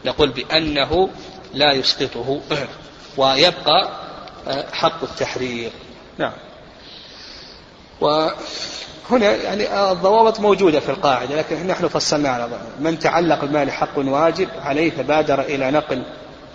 نقول 0.06 0.30
بأنه 0.30 1.10
لا 1.54 1.72
يسقطه. 1.72 2.42
ويبقى 3.18 3.90
حق 4.72 5.04
التحرير. 5.04 5.72
نعم. 6.18 6.34
وهنا 8.02 9.36
يعني 9.36 9.92
الضوابط 9.92 10.40
موجودة 10.40 10.80
في 10.80 10.90
القاعدة 10.90 11.36
لكن 11.36 11.68
نحن 11.68 11.88
فصلنا 11.88 12.30
على 12.30 12.50
من 12.80 13.00
تعلق 13.00 13.44
المال 13.44 13.72
حق 13.72 13.98
واجب 13.98 14.50
عليه 14.62 14.92
فبادر 14.92 15.42
إلى 15.42 15.72
نقل 15.72 16.04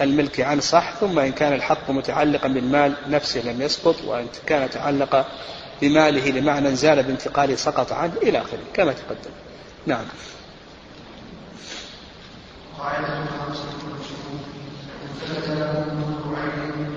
الملك 0.01 0.41
عن 0.41 0.61
صح 0.61 0.95
ثم 1.01 1.19
إن 1.19 1.33
كان 1.33 1.53
الحق 1.53 1.91
متعلقا 1.91 2.49
بالمال 2.49 2.95
نفسه 3.09 3.41
لم 3.41 3.63
يسقط 3.63 3.97
وإن 4.07 4.27
كان 4.47 4.71
تعلق 4.71 5.27
بماله 5.81 6.31
لمعنى 6.31 6.77
زال 6.77 7.03
بانتقاله 7.03 7.57
سقط 7.57 7.93
عنه 7.93 8.13
إلى 8.23 8.39
آخره 8.39 8.59
كما 8.75 8.93
تقدم. 8.93 9.31
نعم. 9.87 10.05
قاعدة 12.79 13.07
خمسة 13.07 13.65
ثبت 15.21 15.49
له 15.49 15.87
عين 16.37 16.97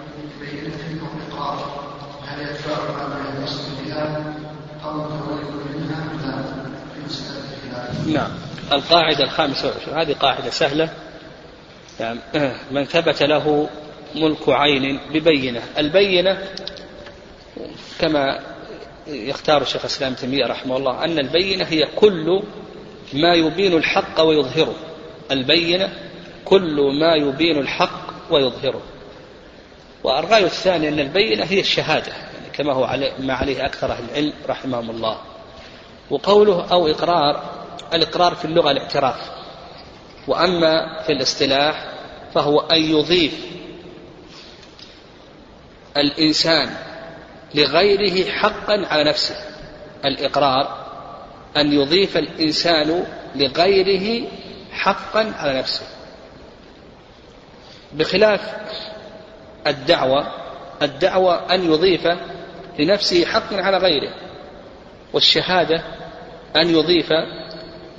الإقرار 1.15 1.87
هل 2.27 2.41
يدفع 2.41 3.07
ما 3.07 3.45
بها 3.85 4.33
أو 4.85 4.93
منها 5.75 6.05
لا 6.25 6.43
في 6.93 7.05
مسألة 7.05 7.43
الخلاف 7.53 7.96
نعم. 8.07 8.31
القاعدة 8.71 9.23
الخامسة 9.23 9.67
والعشرون. 9.67 9.99
هذه 9.99 10.13
قاعدة 10.13 10.49
سهلة. 10.49 10.89
يعني 11.99 12.19
من 12.71 12.85
ثبت 12.85 13.23
له 13.23 13.69
ملك 14.15 14.49
عين 14.49 14.99
ببينة. 15.13 15.61
البينة 15.77 16.47
كما 17.99 18.39
يختار 19.07 19.61
الشيخ 19.61 19.81
الإسلام 19.81 20.13
تيمية 20.13 20.45
رحمه 20.45 20.77
الله 20.77 21.03
أن 21.03 21.19
البينة 21.19 21.63
هي 21.63 21.87
كل 21.95 22.43
ما 23.13 23.33
يبين 23.33 23.73
الحق 23.73 24.21
ويظهره. 24.21 24.75
البينة 25.31 25.93
كل 26.45 26.91
ما 26.99 27.15
يبين 27.15 27.57
الحق 27.57 28.11
ويظهره. 28.29 28.81
والرأي 30.03 30.43
الثاني 30.43 30.89
أن 30.89 30.99
البينة 30.99 31.43
هي 31.43 31.59
الشهادة 31.59 32.07
يعني 32.07 32.49
كما 32.53 32.73
هو 32.73 32.83
علي 32.83 33.11
ما 33.19 33.33
عليه 33.33 33.65
أكثر 33.65 33.91
أهل 33.91 34.03
العلم 34.09 34.33
رحمهم 34.49 34.89
الله. 34.89 35.17
وقوله 36.09 36.65
أو 36.71 36.87
إقرار 36.87 37.56
الإقرار 37.93 38.35
في 38.35 38.45
اللغة 38.45 38.71
الاعتراف. 38.71 39.31
وأما 40.27 41.03
في 41.05 41.11
الاصطلاح 41.11 41.93
فهو 42.33 42.59
أن 42.59 42.81
يضيف 42.81 43.33
الإنسان 45.97 46.69
لغيره 47.55 48.29
حقا 48.31 48.85
على 48.89 49.03
نفسه. 49.03 49.35
الإقرار 50.05 50.87
أن 51.57 51.73
يضيف 51.73 52.17
الإنسان 52.17 53.05
لغيره 53.35 54.27
حقا 54.71 55.33
على 55.37 55.59
نفسه. 55.59 55.85
بخلاف 57.93 58.55
الدعوة 59.67 60.27
الدعوة 60.81 61.53
أن 61.53 61.71
يضيف 61.73 62.07
لنفسه 62.79 63.25
حقا 63.25 63.61
على 63.61 63.77
غيره 63.77 64.13
والشهادة 65.13 65.83
أن 66.55 66.69
يضيف 66.69 67.09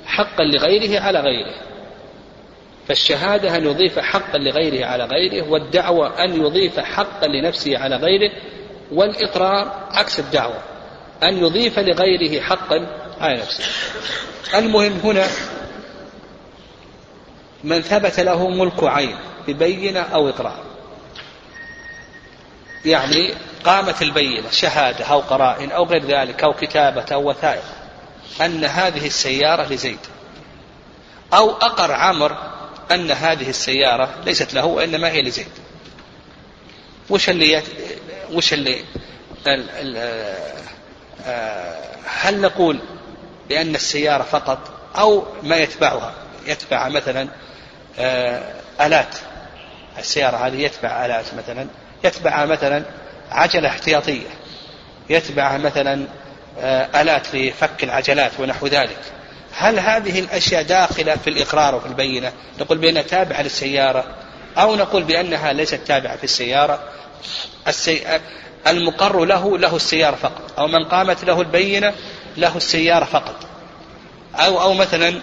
حقا 0.09 0.43
لغيره 0.43 0.99
على 0.99 1.19
غيره. 1.19 1.53
فالشهادة 2.87 3.55
أن 3.55 3.65
يضيف 3.65 3.99
حقا 3.99 4.37
لغيره 4.37 4.85
على 4.85 5.05
غيره 5.05 5.49
والدعوة 5.49 6.23
أن 6.23 6.45
يضيف 6.45 6.79
حقا 6.79 7.27
لنفسه 7.27 7.77
على 7.77 7.95
غيره 7.95 8.31
والإقرار 8.91 9.87
عكس 9.91 10.19
الدعوة 10.19 10.59
أن 11.23 11.37
يضيف 11.37 11.79
لغيره 11.79 12.41
حقا 12.41 12.87
على 13.19 13.33
نفسه. 13.33 13.63
المهم 14.55 14.99
هنا 15.03 15.27
من 17.63 17.81
ثبت 17.81 18.19
له 18.19 18.49
ملك 18.49 18.83
عين 18.83 19.15
ببينة 19.47 19.99
أو 19.99 20.29
إقرار. 20.29 20.63
يعني 22.85 23.29
قامت 23.63 24.01
البينة 24.01 24.49
شهادة 24.51 25.05
أو 25.05 25.19
قرائن 25.19 25.71
أو 25.71 25.85
غير 25.85 26.05
ذلك 26.05 26.43
أو 26.43 26.53
كتابة 26.53 27.05
أو 27.13 27.29
وثائق. 27.29 27.78
أن 28.41 28.65
هذه 28.65 29.07
السيارة 29.07 29.73
لزيد. 29.73 29.99
أو 31.33 31.51
أقر 31.51 31.91
عمر 31.91 32.37
أن 32.91 33.11
هذه 33.11 33.49
السيارة 33.49 34.15
ليست 34.25 34.53
له 34.53 34.65
وإنما 34.65 35.09
هي 35.09 35.21
لزيد. 35.21 35.47
وش 37.09 37.29
اللي. 37.29 37.63
وش 38.31 38.53
اللي 38.53 38.83
ال... 39.47 39.69
ال... 39.69 39.97
آه... 41.25 41.89
هل 42.05 42.41
نقول 42.41 42.79
بأن 43.49 43.75
السيارة 43.75 44.23
فقط 44.23 44.59
أو 44.97 45.25
ما 45.43 45.55
يتبعها؟ 45.55 46.13
يتبع 46.47 46.89
مثلا 46.89 47.27
آه... 47.99 48.53
آلات. 48.81 49.15
السيارة 49.99 50.37
هذه 50.37 50.61
يتبع 50.61 51.05
آلات 51.05 51.25
مثلا. 51.37 51.67
يتبع 52.03 52.45
مثلا 52.45 52.83
عجلة 53.31 53.69
احتياطية. 53.69 54.27
يتبع 55.09 55.57
مثلا 55.57 56.07
آلات 56.95 57.35
لفك 57.35 57.83
العجلات 57.83 58.31
ونحو 58.39 58.67
ذلك. 58.67 58.97
هل 59.57 59.79
هذه 59.79 60.19
الأشياء 60.19 60.63
داخلة 60.63 61.15
في 61.15 61.29
الإقرار 61.29 61.75
وفي 61.75 61.85
البينة؟ 61.85 62.31
نقول 62.59 62.77
بأنها 62.77 63.01
تابعة 63.01 63.41
للسيارة 63.41 64.05
أو 64.57 64.75
نقول 64.75 65.03
بأنها 65.03 65.53
ليست 65.53 65.75
تابعة 65.75 66.17
في 66.17 66.23
السيارة؟ 66.23 66.79
السي... 67.67 68.19
المقر 68.67 69.25
له 69.25 69.57
له 69.57 69.75
السيارة 69.75 70.15
فقط. 70.15 70.59
أو 70.59 70.67
من 70.67 70.85
قامت 70.85 71.23
له 71.23 71.41
البينة 71.41 71.93
له 72.37 72.57
السيارة 72.57 73.05
فقط. 73.05 73.35
أو 74.35 74.61
أو 74.61 74.73
مثلا 74.73 75.19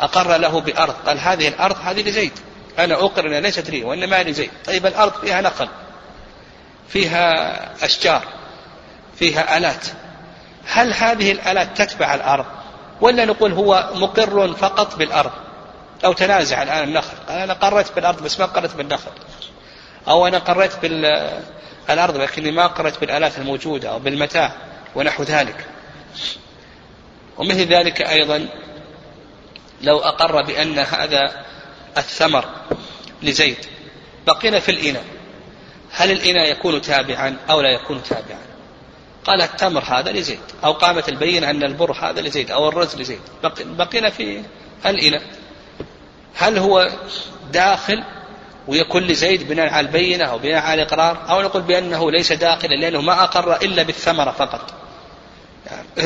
أقر 0.00 0.36
له 0.36 0.60
بأرض 0.60 0.94
قال 1.06 1.18
هذه 1.18 1.48
الأرض 1.48 1.76
هذه 1.84 2.02
لزيد. 2.02 2.32
أنا 2.78 2.94
أقر 2.94 3.26
أنها 3.26 3.40
ليست 3.40 3.70
لي 3.70 3.84
وإنما 3.84 4.22
لزيد. 4.22 4.50
طيب 4.66 4.86
الأرض 4.86 5.20
فيها 5.20 5.40
نقل 5.40 5.68
فيها 6.88 7.84
أشجار 7.84 8.22
فيها 9.18 9.58
آلات. 9.58 9.86
هل 10.72 10.94
هذه 10.94 11.32
الآلات 11.32 11.82
تتبع 11.82 12.14
الأرض؟ 12.14 12.44
ولا 13.00 13.24
نقول 13.24 13.52
هو 13.52 13.90
مقر 13.94 14.54
فقط 14.54 14.96
بالأرض؟ 14.96 15.30
أو 16.04 16.12
تنازع 16.12 16.62
الآن 16.62 16.88
النخل. 16.88 17.16
أنا 17.28 17.52
قررت 17.52 17.94
بالأرض 17.94 18.22
بس 18.22 18.40
ما 18.40 18.46
قررت 18.46 18.76
بالنخل. 18.76 19.10
أو 20.08 20.26
أنا 20.26 20.38
قررت 20.38 20.78
بالأرض 20.82 22.16
لكني 22.16 22.50
ما 22.50 22.66
قررت 22.66 23.00
بالآلات 23.00 23.38
الموجودة 23.38 23.90
أو 23.90 23.98
بالمتاع 23.98 24.52
ونحو 24.94 25.22
ذلك. 25.22 25.66
ومثل 27.38 27.74
ذلك 27.74 28.02
أيضا 28.02 28.48
لو 29.82 29.98
أقر 29.98 30.42
بأن 30.42 30.78
هذا 30.78 31.44
الثمر 31.96 32.44
لزيد. 33.22 33.66
بقينا 34.26 34.60
في 34.60 34.70
الإناء. 34.70 35.04
هل 35.92 36.10
الإناء 36.10 36.50
يكون 36.50 36.80
تابعا 36.80 37.36
أو 37.50 37.60
لا 37.60 37.68
يكون 37.68 38.02
تابعا؟ 38.02 38.47
قال 39.28 39.42
التمر 39.42 39.84
هذا 39.84 40.12
لزيد 40.12 40.40
أو 40.64 40.72
قامت 40.72 41.08
البينة 41.08 41.50
أن 41.50 41.62
البر 41.62 41.92
هذا 41.92 42.20
لزيد 42.20 42.50
أو 42.50 42.68
الرز 42.68 42.96
لزيد. 42.96 43.20
بقينا 43.58 44.10
في 44.10 44.42
الإناء. 44.86 45.22
هل 46.34 46.58
هو 46.58 46.90
داخل 47.52 48.04
ويكون 48.68 49.02
لزيد 49.02 49.48
بناء 49.48 49.72
على 49.72 49.86
البينة 49.86 50.24
أو 50.24 50.38
بناء 50.38 50.62
على 50.62 50.82
الإقرار؟ 50.82 51.30
أو 51.30 51.42
نقول 51.42 51.62
بأنه 51.62 52.10
ليس 52.10 52.32
داخلا 52.32 52.74
لأنه 52.74 53.00
ما 53.00 53.24
أقر 53.24 53.56
إلا 53.56 53.82
بالثمرة 53.82 54.30
فقط. 54.30 54.74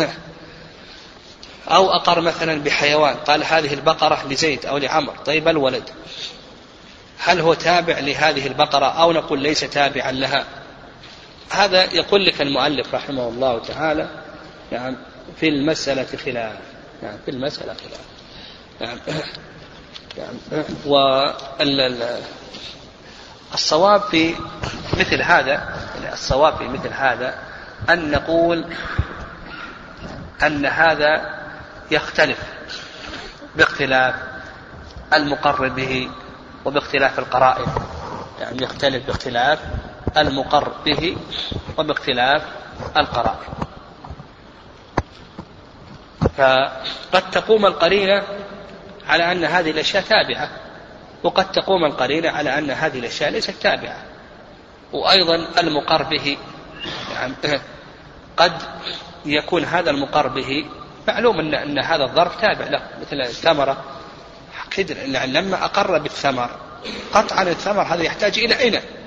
أو 1.71 1.91
أقر 1.91 2.21
مثلا 2.21 2.63
بحيوان 2.63 3.15
قال 3.15 3.45
هذه 3.45 3.75
البقرة 3.75 4.25
لزيد 4.31 4.67
أو 4.67 4.79
لعمر 4.79 5.17
طيب 5.27 5.49
الولد. 5.49 5.91
هل 7.19 7.41
هو 7.41 7.55
تابع 7.55 7.99
لهذه 7.99 8.47
البقرة 8.47 8.87
أو 8.87 9.13
نقول 9.13 9.39
ليس 9.39 9.61
تابعا 9.61 10.13
لها؟ 10.13 10.62
هذا 11.53 11.95
يقول 11.95 12.25
لك 12.25 12.43
المؤلف 12.43 12.95
رحمه 12.95 13.29
الله 13.29 13.59
تعالى 13.59 14.09
نعم 14.73 14.97
في 15.37 15.49
المسألة 15.49 16.07
خلاف 16.25 16.57
نعم 17.03 17.17
في 17.25 17.31
المسألة 17.31 17.75
خلاف. 17.75 18.01
نعم 18.81 18.99
نعم 20.19 20.35
والصواب 23.53 24.01
في 24.01 24.35
مثل 24.99 25.23
هذا 25.23 25.53
يعني 25.95 26.13
الصواب 26.13 26.57
في 26.57 26.69
مثل 26.69 26.93
هذا 26.93 27.35
أن 27.91 28.11
نقول 28.11 28.65
أن 30.43 30.67
هذا 30.67 31.39
يختلف 31.91 32.39
باختلاف 33.57 34.15
المقر 35.15 35.69
به 35.69 36.11
وباختلاف 36.65 37.19
القرائن. 37.19 37.67
يعني 38.41 38.63
يختلف 38.63 39.07
باختلاف 39.07 39.59
المقر 40.17 40.69
به 40.85 41.17
وباختلاف 41.79 42.43
القرائن. 42.97 43.53
فقد 46.37 47.31
تقوم 47.31 47.67
القرينة 47.67 48.23
على 49.09 49.33
أن 49.33 49.45
هذه 49.45 49.71
الأشياء 49.71 50.03
تابعة 50.03 50.51
وقد 51.23 51.53
تقوم 51.53 51.85
القرينة 51.85 52.31
على 52.31 52.59
أن 52.59 52.71
هذه 52.71 52.99
الأشياء 52.99 53.31
ليست 53.31 53.51
تابعة. 53.51 53.97
وأيضا 54.93 55.61
المقر 55.61 56.03
به 56.03 56.37
يعني 57.15 57.35
قد 58.37 58.53
يكون 59.25 59.65
هذا 59.65 59.91
المقر 59.91 60.29
به 60.29 60.67
معلوم 61.09 61.41
أن, 61.41 61.55
أن 61.55 61.79
هذا 61.79 62.05
الظرف 62.05 62.41
تابع 62.41 62.67
له 62.67 62.81
مثل 63.01 63.21
الثمرة. 63.21 63.85
لما 65.27 65.65
أقر 65.65 65.99
بالثمر 65.99 66.51
قطعا 67.15 67.43
الثمر 67.43 67.83
هذا 67.83 68.03
يحتاج 68.03 68.39
إلى 68.39 68.69
إناء. 68.69 69.02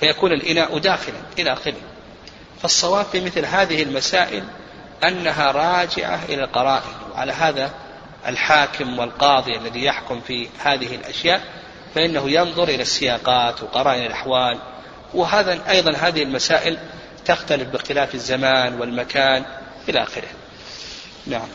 فيكون 0.00 0.32
الإناء 0.32 0.78
داخلا 0.78 1.16
إلى 1.38 1.52
آخره. 1.52 1.80
فالصواب 2.62 3.06
في 3.12 3.20
مثل 3.20 3.46
هذه 3.46 3.82
المسائل 3.82 4.44
أنها 5.04 5.52
راجعة 5.52 6.20
إلى 6.28 6.44
القرائن. 6.44 6.92
وعلى 7.12 7.32
هذا 7.32 7.70
الحاكم 8.26 8.98
والقاضي 8.98 9.56
الذي 9.56 9.84
يحكم 9.84 10.20
في 10.20 10.48
هذه 10.58 10.94
الأشياء 10.94 11.42
فإنه 11.94 12.30
ينظر 12.30 12.68
إلى 12.68 12.82
السياقات 12.82 13.62
وقرائن 13.62 14.06
الأحوال. 14.06 14.58
وهذا 15.14 15.70
أيضا 15.70 15.92
هذه 15.96 16.22
المسائل 16.22 16.78
تختلف 17.24 17.68
باختلاف 17.68 18.14
الزمان 18.14 18.80
والمكان 18.80 19.44
إلى 19.88 20.02
آخره. 20.02 20.28
نعم. 21.26 21.48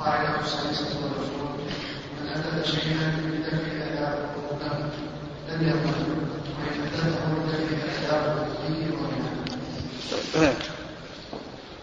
القاعدة 0.00 0.40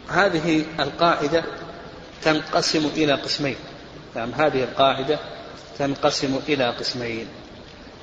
هذه 0.10 0.66
القاعدة 0.80 1.44
تنقسم 2.22 2.90
إلى 2.96 3.14
قسمين. 3.14 3.56
نعم 4.16 4.32
هذه 4.34 4.64
القاعدة 4.64 5.20
تنقسم 5.80 6.40
إلى 6.48 6.70
قسمين. 6.70 7.28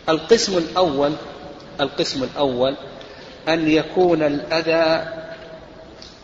القسم 0.08 0.58
الأول 0.58 1.12
القسم 1.80 2.22
الأول 2.22 2.76
أن 3.48 3.68
يكون 3.68 4.22
الأذى 4.22 5.08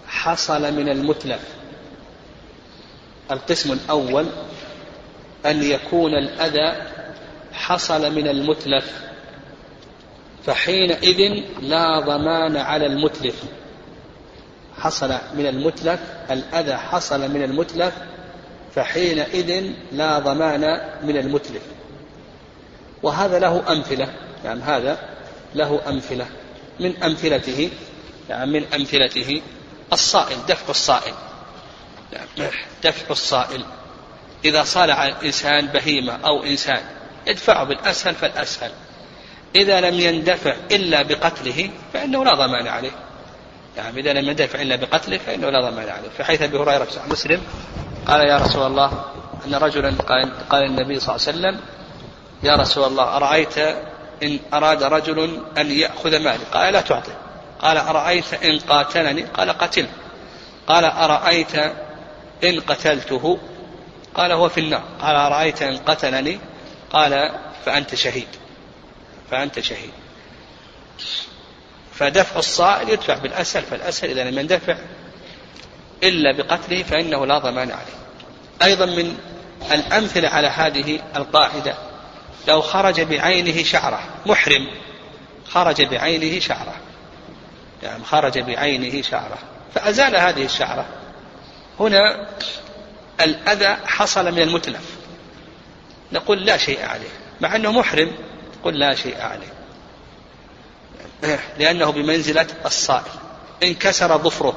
حصل 0.06 0.74
من 0.74 0.88
المتلف. 0.88 1.40
القسم 3.30 3.72
الأول 3.72 4.26
أن 5.46 5.62
يكون 5.62 6.14
الأذى 6.14 6.82
حصل 7.52 8.14
من 8.14 8.28
المتلف. 8.28 9.09
فحينئذ 10.46 11.42
لا 11.60 12.00
ضمان 12.00 12.56
على 12.56 12.86
المتلف. 12.86 13.34
حصل 14.78 15.08
من 15.34 15.46
المتلف 15.46 16.00
الأذى 16.30 16.76
حصل 16.76 17.30
من 17.30 17.42
المتلف 17.42 17.94
فحينئذ 18.74 19.72
لا 19.92 20.18
ضمان 20.18 20.80
من 21.02 21.16
المتلف. 21.16 21.62
وهذا 23.02 23.38
له 23.38 23.72
أمثلة 23.72 24.12
يعني 24.44 24.62
هذا 24.62 24.98
له 25.54 25.80
أمثلة. 25.88 26.26
من 26.80 27.02
أمثلته 27.02 27.70
يعني 28.28 28.50
من 28.50 28.64
أمثلته 28.74 29.42
الصائل 29.92 30.36
دفع 30.48 30.70
الصائل. 30.70 31.14
دفع 32.84 33.10
الصائل. 33.10 33.64
إذا 34.44 34.64
صالع 34.64 35.06
الإنسان 35.06 35.66
بهيمة 35.66 36.12
أو 36.12 36.44
إنسان 36.44 36.82
يدفعه 37.26 37.64
بالأسهل 37.64 38.14
فالأسهل. 38.14 38.70
إذا 39.56 39.80
لم 39.80 40.00
يندفع 40.00 40.54
إلا 40.70 41.02
بقتله 41.02 41.70
فإنه 41.92 42.24
لا 42.24 42.34
ضمان 42.34 42.66
عليه. 42.68 42.90
يعني 43.76 44.00
إذا 44.00 44.12
لم 44.12 44.28
يندفع 44.28 44.62
إلا 44.62 44.76
بقتله 44.76 45.18
فإنه 45.18 45.50
لا 45.50 45.70
ضمان 45.70 45.88
عليه. 45.88 46.08
في 46.16 46.24
حيث 46.24 46.42
أبي 46.42 46.58
هريرة 46.58 46.84
في 46.84 46.98
مسلم 47.10 47.42
قال 48.06 48.20
يا 48.20 48.36
رسول 48.36 48.66
الله 48.66 49.04
أن 49.46 49.54
رجلا 49.54 49.94
قال 50.50 50.64
النبي 50.64 51.00
صلى 51.00 51.16
الله 51.16 51.26
عليه 51.26 51.38
وسلم 51.38 51.60
يا 52.42 52.56
رسول 52.56 52.84
الله 52.84 53.16
أرأيت 53.16 53.58
إن 54.22 54.38
أراد 54.54 54.82
رجل 54.82 55.42
أن 55.58 55.70
يأخذ 55.70 56.18
مالي؟ 56.18 56.44
قال 56.52 56.72
لا 56.72 56.80
تعطي 56.80 57.12
قال 57.60 57.76
أرأيت 57.76 58.34
إن 58.34 58.58
قاتلني؟ 58.58 59.22
قال 59.22 59.50
قتل. 59.50 59.86
قال 60.66 60.84
أرأيت 60.84 61.54
إن 62.44 62.60
قتلته؟ 62.60 63.38
قال 64.14 64.32
هو 64.32 64.48
في 64.48 64.60
النار. 64.60 64.82
قال 65.00 65.16
أرأيت 65.16 65.62
إن 65.62 65.76
قتلني؟ 65.76 66.38
قال 66.90 67.30
فأنت 67.64 67.94
شهيد. 67.94 68.28
فأنت 69.30 69.60
شهيد. 69.60 69.90
فدفع 71.92 72.38
الصائل 72.38 72.88
يدفع 72.88 73.14
بالأسهل 73.14 73.62
فالأسهل 73.62 74.10
إذا 74.10 74.30
لم 74.30 74.38
يندفع 74.38 74.76
إلا 76.02 76.36
بقتله 76.36 76.82
فإنه 76.82 77.26
لا 77.26 77.38
ضمان 77.38 77.70
عليه. 77.70 78.00
أيضا 78.62 78.86
من 78.86 79.18
الأمثلة 79.72 80.28
على 80.28 80.48
هذه 80.48 81.00
القاعدة 81.16 81.74
لو 82.48 82.60
خرج 82.60 83.00
بعينه 83.00 83.62
شعرة 83.62 84.02
محرم 84.26 84.68
خرج 85.48 85.82
بعينه 85.82 86.40
شعرة. 86.40 86.74
يعني 87.82 88.04
خرج 88.04 88.38
بعينه 88.38 89.02
شعرة. 89.02 89.38
فأزال 89.74 90.16
هذه 90.16 90.44
الشعرة. 90.44 90.86
هنا 91.80 92.26
الأذى 93.20 93.76
حصل 93.86 94.32
من 94.32 94.42
المتلف. 94.42 94.96
نقول 96.12 96.46
لا 96.46 96.56
شيء 96.56 96.84
عليه 96.84 97.08
مع 97.40 97.56
أنه 97.56 97.72
محرم. 97.72 98.12
نقول 98.60 98.78
لا 98.78 98.94
شيء 98.94 99.20
عليه. 99.20 99.52
لأنه 101.58 101.90
بمنزلة 101.90 102.46
الصائل. 102.66 103.12
انكسر 103.62 104.18
ظفره 104.18 104.56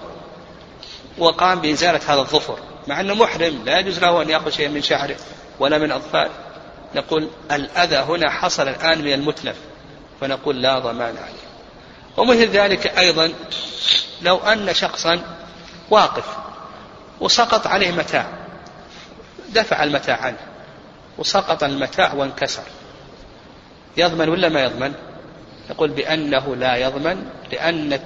وقام 1.17 1.61
بإزالة 1.61 1.99
هذا 2.07 2.21
الظفر. 2.21 2.59
مع 2.87 2.99
أنه 2.99 3.13
محرم 3.13 3.63
لا 3.65 3.79
يجوز 3.79 3.99
له 3.99 4.21
أن 4.21 4.29
يأخذ 4.29 4.49
شيئا 4.49 4.69
من 4.69 4.81
شعره 4.81 5.15
ولا 5.59 5.77
من 5.77 5.91
أظفاره. 5.91 6.31
نقول 6.95 7.29
الأذى 7.51 7.95
هنا 7.95 8.31
حصل 8.31 8.67
الآن 8.67 9.01
من 9.01 9.13
المتلف 9.13 9.55
فنقول 10.21 10.61
لا 10.61 10.79
ضمان 10.79 11.17
عليه. 11.17 11.43
ومثل 12.17 12.49
ذلك 12.49 12.87
أيضا 12.87 13.33
لو 14.21 14.37
أن 14.37 14.73
شخصا 14.73 15.21
واقف 15.89 16.25
وسقط 17.19 17.67
عليه 17.67 17.91
متاع 17.91 18.27
دفع 19.49 19.83
المتاع 19.83 20.21
عنه 20.21 20.37
وسقط 21.17 21.63
المتاع 21.63 22.13
وانكسر. 22.13 22.63
يضمن 23.97 24.29
ولا 24.29 24.49
ما 24.49 24.63
يضمن؟ 24.63 24.93
يقول 25.69 25.89
بأنه 25.89 26.55
لا 26.55 26.75
يضمن 26.75 27.25
لأن 27.51 27.99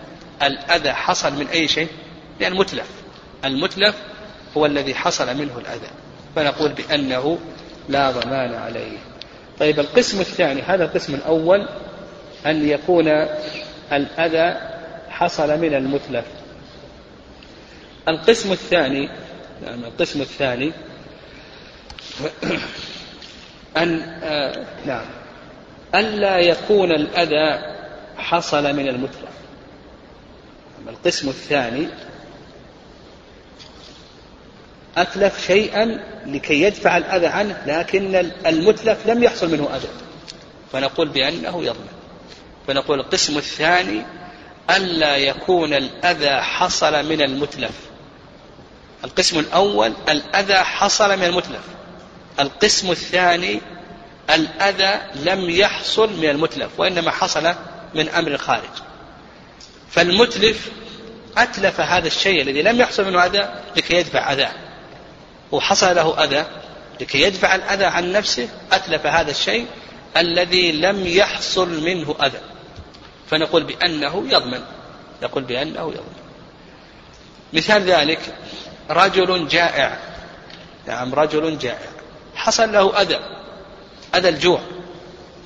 الأذى 0.43 0.93
حصل 0.93 1.33
من 1.33 1.47
أي 1.47 1.67
شيء؟ 1.67 1.87
لأن 2.39 2.51
المتلف. 2.51 2.89
المتلف 3.45 3.95
هو 4.57 4.65
الذي 4.65 4.95
حصل 4.95 5.37
منه 5.37 5.57
الأذى. 5.57 5.89
فنقول 6.35 6.71
بأنه 6.71 7.37
لا 7.89 8.11
ضمان 8.11 8.53
عليه. 8.53 8.97
طيب 9.59 9.79
القسم 9.79 10.19
الثاني 10.19 10.61
هذا 10.61 10.85
القسم 10.85 11.15
الأول 11.15 11.67
أن 12.45 12.69
يكون 12.69 13.07
الأذى 13.91 14.59
حصل 15.09 15.59
من 15.59 15.73
المتلف. 15.73 16.25
القسم 18.07 18.51
الثاني 18.51 19.09
نعم 19.65 19.83
القسم 19.83 20.21
الثاني 20.21 20.71
أن 23.77 24.01
آه 24.23 24.65
نعم. 24.85 25.05
ألا 25.95 26.37
يكون 26.37 26.91
الأذى 26.91 27.75
حصل 28.17 28.63
من 28.73 28.87
المتلف 28.87 29.37
القسم 30.89 31.29
الثاني 31.29 31.87
أتلف 34.97 35.47
شيئا 35.47 35.99
لكي 36.25 36.61
يدفع 36.61 36.97
الأذى 36.97 37.27
عنه 37.27 37.63
لكن 37.65 38.15
المتلف 38.45 39.07
لم 39.07 39.23
يحصل 39.23 39.51
منه 39.51 39.69
أذى. 39.75 39.87
فنقول 40.73 41.09
بأنه 41.09 41.63
يضمن 41.63 41.87
فنقول 42.67 42.99
القسم 42.99 43.37
الثاني 43.37 44.05
ألا 44.69 45.17
يكون 45.17 45.73
الأذى 45.73 46.41
حصل 46.41 47.05
من 47.05 47.21
المتلف. 47.21 47.79
القسم 49.03 49.39
الأول 49.39 49.93
الأذى 50.09 50.57
حصل 50.57 51.17
من 51.17 51.23
المتلف. 51.23 51.63
القسم 52.39 52.91
الثاني 52.91 53.61
الأذى 54.29 55.01
لم 55.15 55.49
يحصل 55.49 56.13
من 56.17 56.29
المتلف 56.29 56.79
وإنما 56.79 57.11
حصل 57.11 57.53
من 57.95 58.09
أمر 58.09 58.37
خارج 58.37 58.69
فالمتلف 59.89 60.71
أتلف 61.37 61.79
هذا 61.79 62.07
الشيء 62.07 62.41
الذي 62.41 62.61
لم 62.61 62.79
يحصل 62.79 63.05
منه 63.05 63.25
أذى 63.25 63.49
لكي 63.77 63.93
يدفع 63.93 64.33
أذاه 64.33 64.51
وحصل 65.51 65.95
له 65.95 66.23
أذى 66.23 66.45
لكي 67.01 67.21
يدفع 67.21 67.55
الأذى 67.55 67.85
عن 67.85 68.11
نفسه 68.11 68.49
أتلف 68.71 69.05
هذا 69.05 69.31
الشيء 69.31 69.65
الذي 70.17 70.71
لم 70.71 71.07
يحصل 71.07 71.83
منه 71.83 72.15
أذى. 72.23 72.39
فنقول 73.29 73.63
بأنه 73.63 74.23
يضمن 74.29 74.61
نقول 75.23 75.43
بأنه 75.43 75.91
يضمن. 75.91 76.17
مثال 77.53 77.81
ذلك 77.81 78.19
رجل 78.89 79.47
جائع. 79.47 79.99
نعم 80.87 81.15
رجل 81.15 81.57
جائع. 81.57 81.89
حصل 82.35 82.71
له 82.71 83.01
أذى. 83.01 83.36
أذى 84.15 84.29
الجوع. 84.29 84.59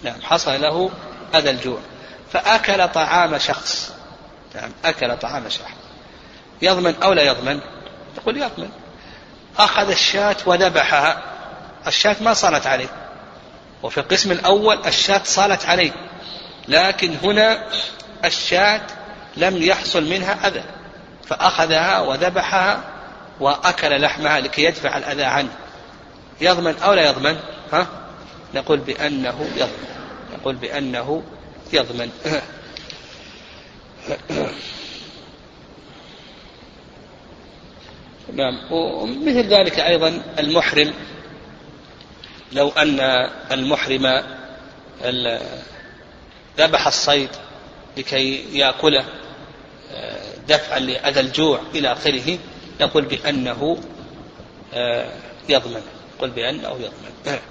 نعم 0.03 0.21
حصل 0.21 0.61
له 0.61 0.89
أذى 1.35 1.49
الجوع. 1.49 1.79
فأكل 2.33 2.87
طعام 2.87 3.37
شخص. 3.37 3.93
نعم 4.55 4.71
أكل 4.85 5.17
طعام 5.17 5.49
شخص. 5.49 5.71
يضمن 6.61 6.95
أو 7.03 7.13
لا 7.13 7.21
يضمن؟ 7.21 7.59
يقول 8.17 8.37
يضمن. 8.37 8.69
أخذ 9.57 9.89
الشاة 9.89 10.35
وذبحها. 10.45 11.21
الشاة 11.87 12.15
ما 12.21 12.33
صارت 12.33 12.67
عليه. 12.67 12.89
وفي 13.83 13.97
القسم 13.97 14.31
الأول 14.31 14.79
الشاة 14.85 15.21
صالت 15.23 15.65
عليه. 15.65 15.91
لكن 16.67 17.15
هنا 17.23 17.67
الشاة 18.25 18.81
لم 19.37 19.57
يحصل 19.57 20.03
منها 20.03 20.47
أذى. 20.47 20.63
فأخذها 21.27 21.99
وذبحها 21.99 22.83
وأكل 23.39 24.01
لحمها 24.01 24.39
لكي 24.39 24.63
يدفع 24.63 24.97
الأذى 24.97 25.23
عنه. 25.23 25.49
يضمن 26.41 26.75
أو 26.83 26.93
لا 26.93 27.09
يضمن؟ 27.09 27.39
ها؟ 27.73 27.87
نقول 28.55 28.79
بأنه 28.79 29.49
يضمن 29.55 29.91
نقول 30.33 30.55
بأنه 30.55 31.23
يضمن. 31.73 32.11
نعم 38.33 38.71
ومثل 38.71 39.47
ذلك 39.47 39.79
أيضا 39.79 40.21
المحرم. 40.39 40.93
لو 42.51 42.69
أن 42.69 42.99
المحرم 43.51 44.23
ذبح 46.57 46.87
الصيد 46.87 47.29
لكي 47.97 48.57
يأكله 48.57 49.05
دفعا 50.47 50.79
لأذى 50.79 51.19
الجوع 51.19 51.61
إلى 51.75 51.91
آخره 51.91 52.37
نقول 52.81 53.05
بأنه 53.05 53.77
يضمن. 55.49 55.81
قل 56.19 56.29
بأنه 56.29 56.69
يضمن. 56.69 57.39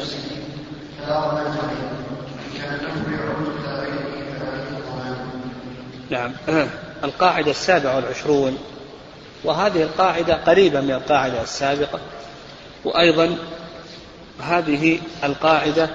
نفسه 0.00 0.28
فلا 1.00 1.26
الضمان 4.62 5.16
نعم. 6.10 6.32
القاعدة 7.04 7.50
السابعة 7.50 7.96
والعشرون. 7.96 8.58
وهذه 9.44 9.82
القاعدة 9.82 10.34
قريبة 10.34 10.80
من 10.80 10.90
القاعدة 10.90 11.42
السابقة. 11.42 12.00
وأيضا 12.84 13.36
هذه 14.40 15.00
القاعدة 15.24 15.90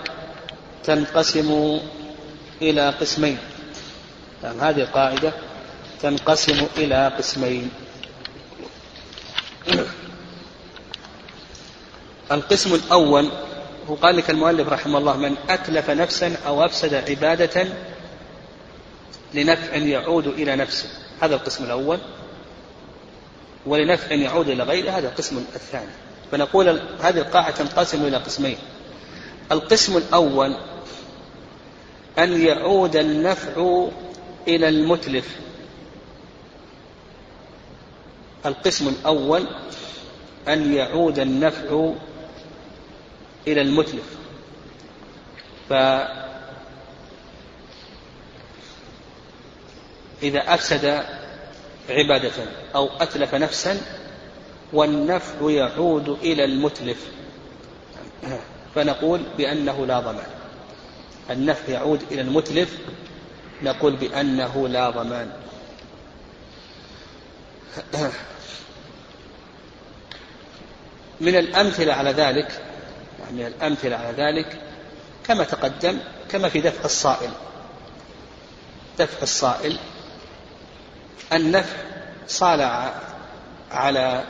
تنقسم 0.83 1.79
إلى 2.61 2.89
قسمين. 2.89 3.38
نعم 4.43 4.59
هذه 4.59 4.81
القاعدة 4.81 5.33
تنقسم 6.01 6.67
إلى 6.77 7.11
قسمين. 7.17 7.71
القسم 12.31 12.73
الأول 12.73 13.31
هو 13.89 13.95
قال 13.95 14.17
لك 14.17 14.29
المؤلف 14.29 14.69
رحمه 14.69 14.97
الله 14.99 15.17
من 15.17 15.35
أتلف 15.49 15.89
نفسا 15.89 16.35
أو 16.47 16.65
أفسد 16.65 16.93
عبادة 16.93 17.67
لنفع 19.33 19.75
يعود 19.75 20.27
إلى 20.27 20.55
نفسه. 20.55 20.89
هذا 21.21 21.35
القسم 21.35 21.63
الأول. 21.63 21.99
ولنفع 23.65 24.11
يعود 24.11 24.49
إلى 24.49 24.63
غيره 24.63 24.91
هذا 24.91 25.07
القسم 25.07 25.45
الثاني. 25.55 25.91
فنقول 26.31 26.81
هذه 27.01 27.17
القاعدة 27.17 27.55
تنقسم 27.55 28.05
إلى 28.05 28.17
قسمين. 28.17 28.57
القسم 29.51 29.97
الأول 29.97 30.57
أن 32.19 32.41
يعود 32.41 32.95
النفع 32.95 33.88
إلى 34.47 34.69
المتلف. 34.69 35.39
القسم 38.45 38.87
الأول 38.87 39.47
أن 40.47 40.73
يعود 40.73 41.19
النفع 41.19 41.93
إلى 43.47 43.61
المتلف. 43.61 44.17
فإذا 45.69 46.13
أفسد 50.53 50.85
عبادة 51.89 52.31
أو 52.75 52.89
أتلف 53.01 53.35
نفسا 53.35 53.81
والنفع 54.73 55.49
يعود 55.51 56.09
إلى 56.09 56.43
المتلف. 56.43 57.11
فنقول 58.75 59.21
بأنه 59.37 59.85
لا 59.85 59.99
ضمان. 59.99 60.27
النفع 61.29 61.73
يعود 61.73 62.03
إلى 62.11 62.21
المتلف 62.21 62.77
نقول 63.63 63.95
بأنه 63.95 64.67
لا 64.67 64.89
ضمان. 64.89 65.31
من 71.21 71.35
الأمثلة 71.35 71.93
على 71.93 72.11
ذلك 72.11 72.61
من 73.31 73.45
الأمثلة 73.45 73.95
على 73.95 74.11
ذلك 74.17 74.61
كما 75.23 75.43
تقدم 75.43 75.99
كما 76.31 76.49
في 76.49 76.61
دفع 76.61 76.85
الصائل. 76.85 77.29
دفع 78.99 79.21
الصائل 79.21 79.77
النفع 81.33 81.77
صال 82.27 82.89
على 83.71 84.23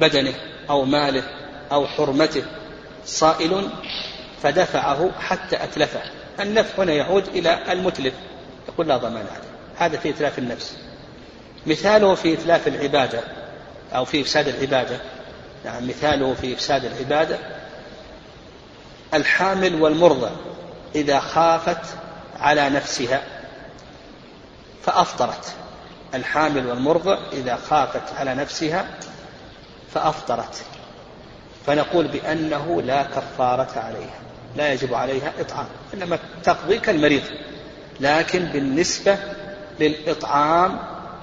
بدنه 0.00 0.34
أو 0.70 0.84
ماله 0.84 1.24
أو 1.72 1.86
حرمته. 1.86 2.42
صائل 3.06 3.70
فدفعه 4.42 5.10
حتى 5.18 5.64
أتلفه. 5.64 6.02
النفع 6.40 6.82
هنا 6.82 6.92
يعود 6.92 7.26
إلى 7.26 7.72
المتلف 7.72 8.14
يقول 8.68 8.88
لا 8.88 8.96
ضمان 8.96 9.26
عليه. 9.30 9.54
هذا 9.76 9.98
في 9.98 10.10
إتلاف 10.10 10.38
النفس. 10.38 10.76
مثاله 11.66 12.14
في 12.14 12.34
إتلاف 12.34 12.68
العبادة 12.68 13.20
أو 13.94 14.04
في 14.04 14.22
إفساد 14.22 14.48
العبادة. 14.48 14.98
نعم 15.64 15.88
مثاله 15.88 16.34
في 16.34 16.54
إفساد 16.54 16.84
العبادة. 16.84 17.38
الحامل 19.14 19.82
والمرضع 19.82 20.30
إذا 20.94 21.20
خافت 21.20 21.86
على 22.40 22.70
نفسها 22.70 23.22
فأفطرت. 24.82 25.52
الحامل 26.14 26.66
والمرضع 26.66 27.18
إذا 27.32 27.56
خافت 27.56 28.14
على 28.18 28.34
نفسها 28.34 28.86
فأفطرت. 29.94 30.64
فنقول 31.66 32.08
بأنه 32.08 32.82
لا 32.82 33.02
كفارة 33.02 33.78
عليها. 33.78 34.24
لا 34.56 34.72
يجب 34.72 34.94
عليها 34.94 35.32
إطعام 35.40 35.66
إنما 35.94 36.18
تقضي 36.44 36.78
كالمريض 36.78 37.22
لكن 38.00 38.44
بالنسبة 38.44 39.18
للإطعام 39.80 40.78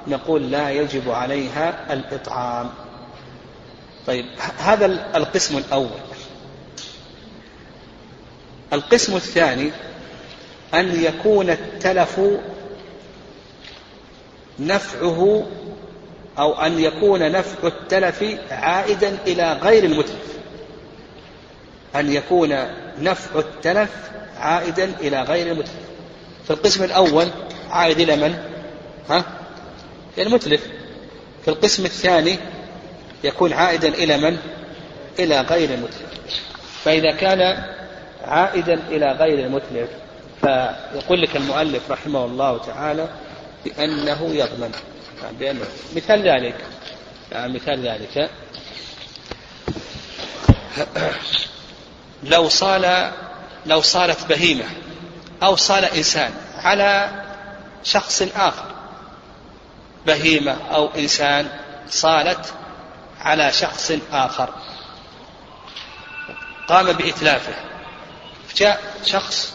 نقول 0.08 0.52
لا 0.52 0.70
يجب 0.70 1.12
عليها 1.12 1.94
الإطعام. 1.94 2.70
طيب 4.08 4.26
هذا 4.58 4.86
القسم 5.16 5.58
الأول. 5.58 6.00
القسم 8.74 9.16
الثاني 9.16 9.72
أن 10.74 11.04
يكون 11.04 11.50
التلف 11.50 12.22
نفعه 14.60 15.48
أو 16.40 16.62
أن 16.62 16.80
يكون 16.80 17.32
نفع 17.32 17.68
التلف 17.68 18.24
عائدا 18.52 19.18
إلى 19.28 19.54
غير 19.54 19.84
المتلف. 19.84 20.41
أن 21.96 22.12
يكون 22.14 22.58
نفع 23.00 23.40
التلف 23.40 23.90
عائدا 24.38 24.92
إلى 25.00 25.22
غير 25.22 25.48
المتلف 25.52 25.76
في 26.46 26.52
القسم 26.52 26.84
الأول 26.84 27.28
عائد 27.70 28.00
إلى 28.00 28.16
من؟ 28.16 28.38
ها؟ 29.10 29.24
إلى 30.18 30.28
المتلف 30.28 30.62
في 31.42 31.48
القسم 31.48 31.86
الثاني 31.86 32.40
يكون 33.24 33.54
عائدا 33.54 33.88
إلى 33.88 34.18
من؟ 34.18 34.38
إلى 35.20 35.42
غير 35.42 35.74
المتلف 35.74 36.12
فإذا 36.84 37.12
كان 37.12 37.64
عائدا 38.24 38.74
إلى 38.74 39.12
غير 39.12 39.40
المتلف 39.46 39.90
فيقول 40.42 41.22
لك 41.22 41.36
المؤلف 41.36 41.92
رحمه 41.92 42.26
الله 42.26 42.58
تعالى 42.58 43.10
بأنه 43.66 44.30
يضمن 44.34 44.72
يعني 45.24 45.38
بأنه 45.40 45.66
مثال 45.96 46.22
ذلك 46.28 46.56
يعني 47.32 47.54
مثال 47.54 47.88
ذلك 47.88 48.30
لو 52.24 52.50
صال 52.50 53.12
لو 53.66 53.82
صالت 53.82 54.26
بهيمة 54.26 54.66
أو 55.44 55.56
صال 55.56 55.86
إنسان 55.86 56.34
على 56.56 57.10
شخص 57.84 58.22
آخر 58.36 58.66
بهيمة 60.06 60.58
أو 60.72 60.90
إنسان 60.98 61.50
صالت 61.90 62.54
على 63.22 63.52
شخص 63.52 63.92
آخر. 64.12 64.50
قام 66.68 66.94
بإتلافه. 66.94 67.54
جاء 68.56 68.82
شخص 69.06 69.54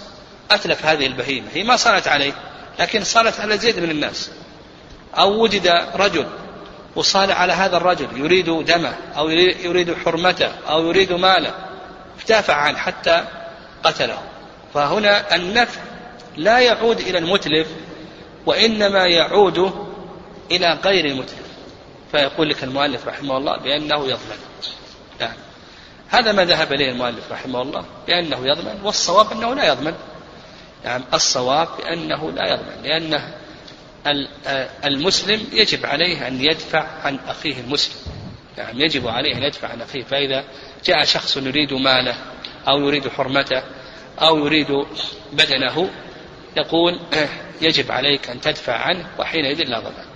أتلف 0.50 0.86
هذه 0.86 1.06
البهيمة. 1.06 1.48
هي 1.54 1.64
ما 1.64 1.76
صارت 1.76 2.08
عليه 2.08 2.32
لكن 2.78 3.04
صارت 3.04 3.40
على 3.40 3.58
زيد 3.58 3.78
من 3.78 3.90
الناس. 3.90 4.30
أو 5.18 5.42
وجد 5.42 5.66
رجل 5.94 6.26
وصال 6.96 7.32
على 7.32 7.52
هذا 7.52 7.76
الرجل 7.76 8.08
يريد 8.16 8.64
دمه 8.64 8.94
أو 9.16 9.28
يريد 9.28 9.96
حرمته 10.04 10.50
أو 10.68 10.86
يريد 10.88 11.12
ماله. 11.12 11.65
دافع 12.28 12.54
عنه 12.54 12.78
حتى 12.78 13.24
قتله. 13.84 14.22
فهنا 14.74 15.34
النفع 15.34 15.80
لا 16.36 16.58
يعود 16.58 17.00
إلى 17.00 17.18
المتلف 17.18 17.68
وإنما 18.46 19.06
يعود 19.06 19.86
إلى 20.50 20.78
غير 20.84 21.04
المتلف. 21.04 21.46
فيقول 22.12 22.48
لك 22.48 22.64
المؤلف 22.64 23.08
رحمه 23.08 23.36
الله 23.36 23.56
بأنه 23.56 24.04
يضمن 24.04 24.38
نعم. 25.20 25.32
هذا 26.08 26.32
ما 26.32 26.44
ذهب 26.44 26.72
إليه 26.72 26.90
المؤلف 26.90 27.32
رحمه 27.32 27.62
الله 27.62 27.84
بأنه 28.06 28.46
يضمن 28.46 28.80
والصواب 28.84 29.32
أنه 29.32 29.54
لا 29.54 29.66
يضمن 29.68 29.94
نعم 30.84 31.04
الصواب 31.14 31.68
بأنه 31.78 32.30
لا 32.30 32.52
يضمن 32.52 32.82
لأنه 32.82 33.34
المسلم 34.84 35.46
يجب 35.52 35.86
عليه 35.86 36.28
أن 36.28 36.40
يدفع 36.40 36.86
عن 37.04 37.18
أخيه 37.28 37.60
المسلم. 37.60 38.15
نعم 38.58 38.80
يجب 38.80 39.08
عليه 39.08 39.36
أن 39.36 39.42
يدفع 39.42 39.68
عن 39.68 39.82
أخيه 39.82 40.02
فإذا 40.02 40.44
جاء 40.84 41.04
شخص 41.04 41.36
يريد 41.36 41.72
ماله 41.72 42.14
أو 42.68 42.80
يريد 42.80 43.08
حرمته 43.08 43.62
أو 44.20 44.46
يريد 44.46 44.86
بدنه 45.32 45.90
يقول 46.56 47.00
يجب 47.66 47.92
عليك 47.92 48.30
أن 48.30 48.40
تدفع 48.40 48.72
عنه 48.72 49.06
وحينئذ 49.18 49.62
لا 49.62 49.80
ضمان. 49.80 50.15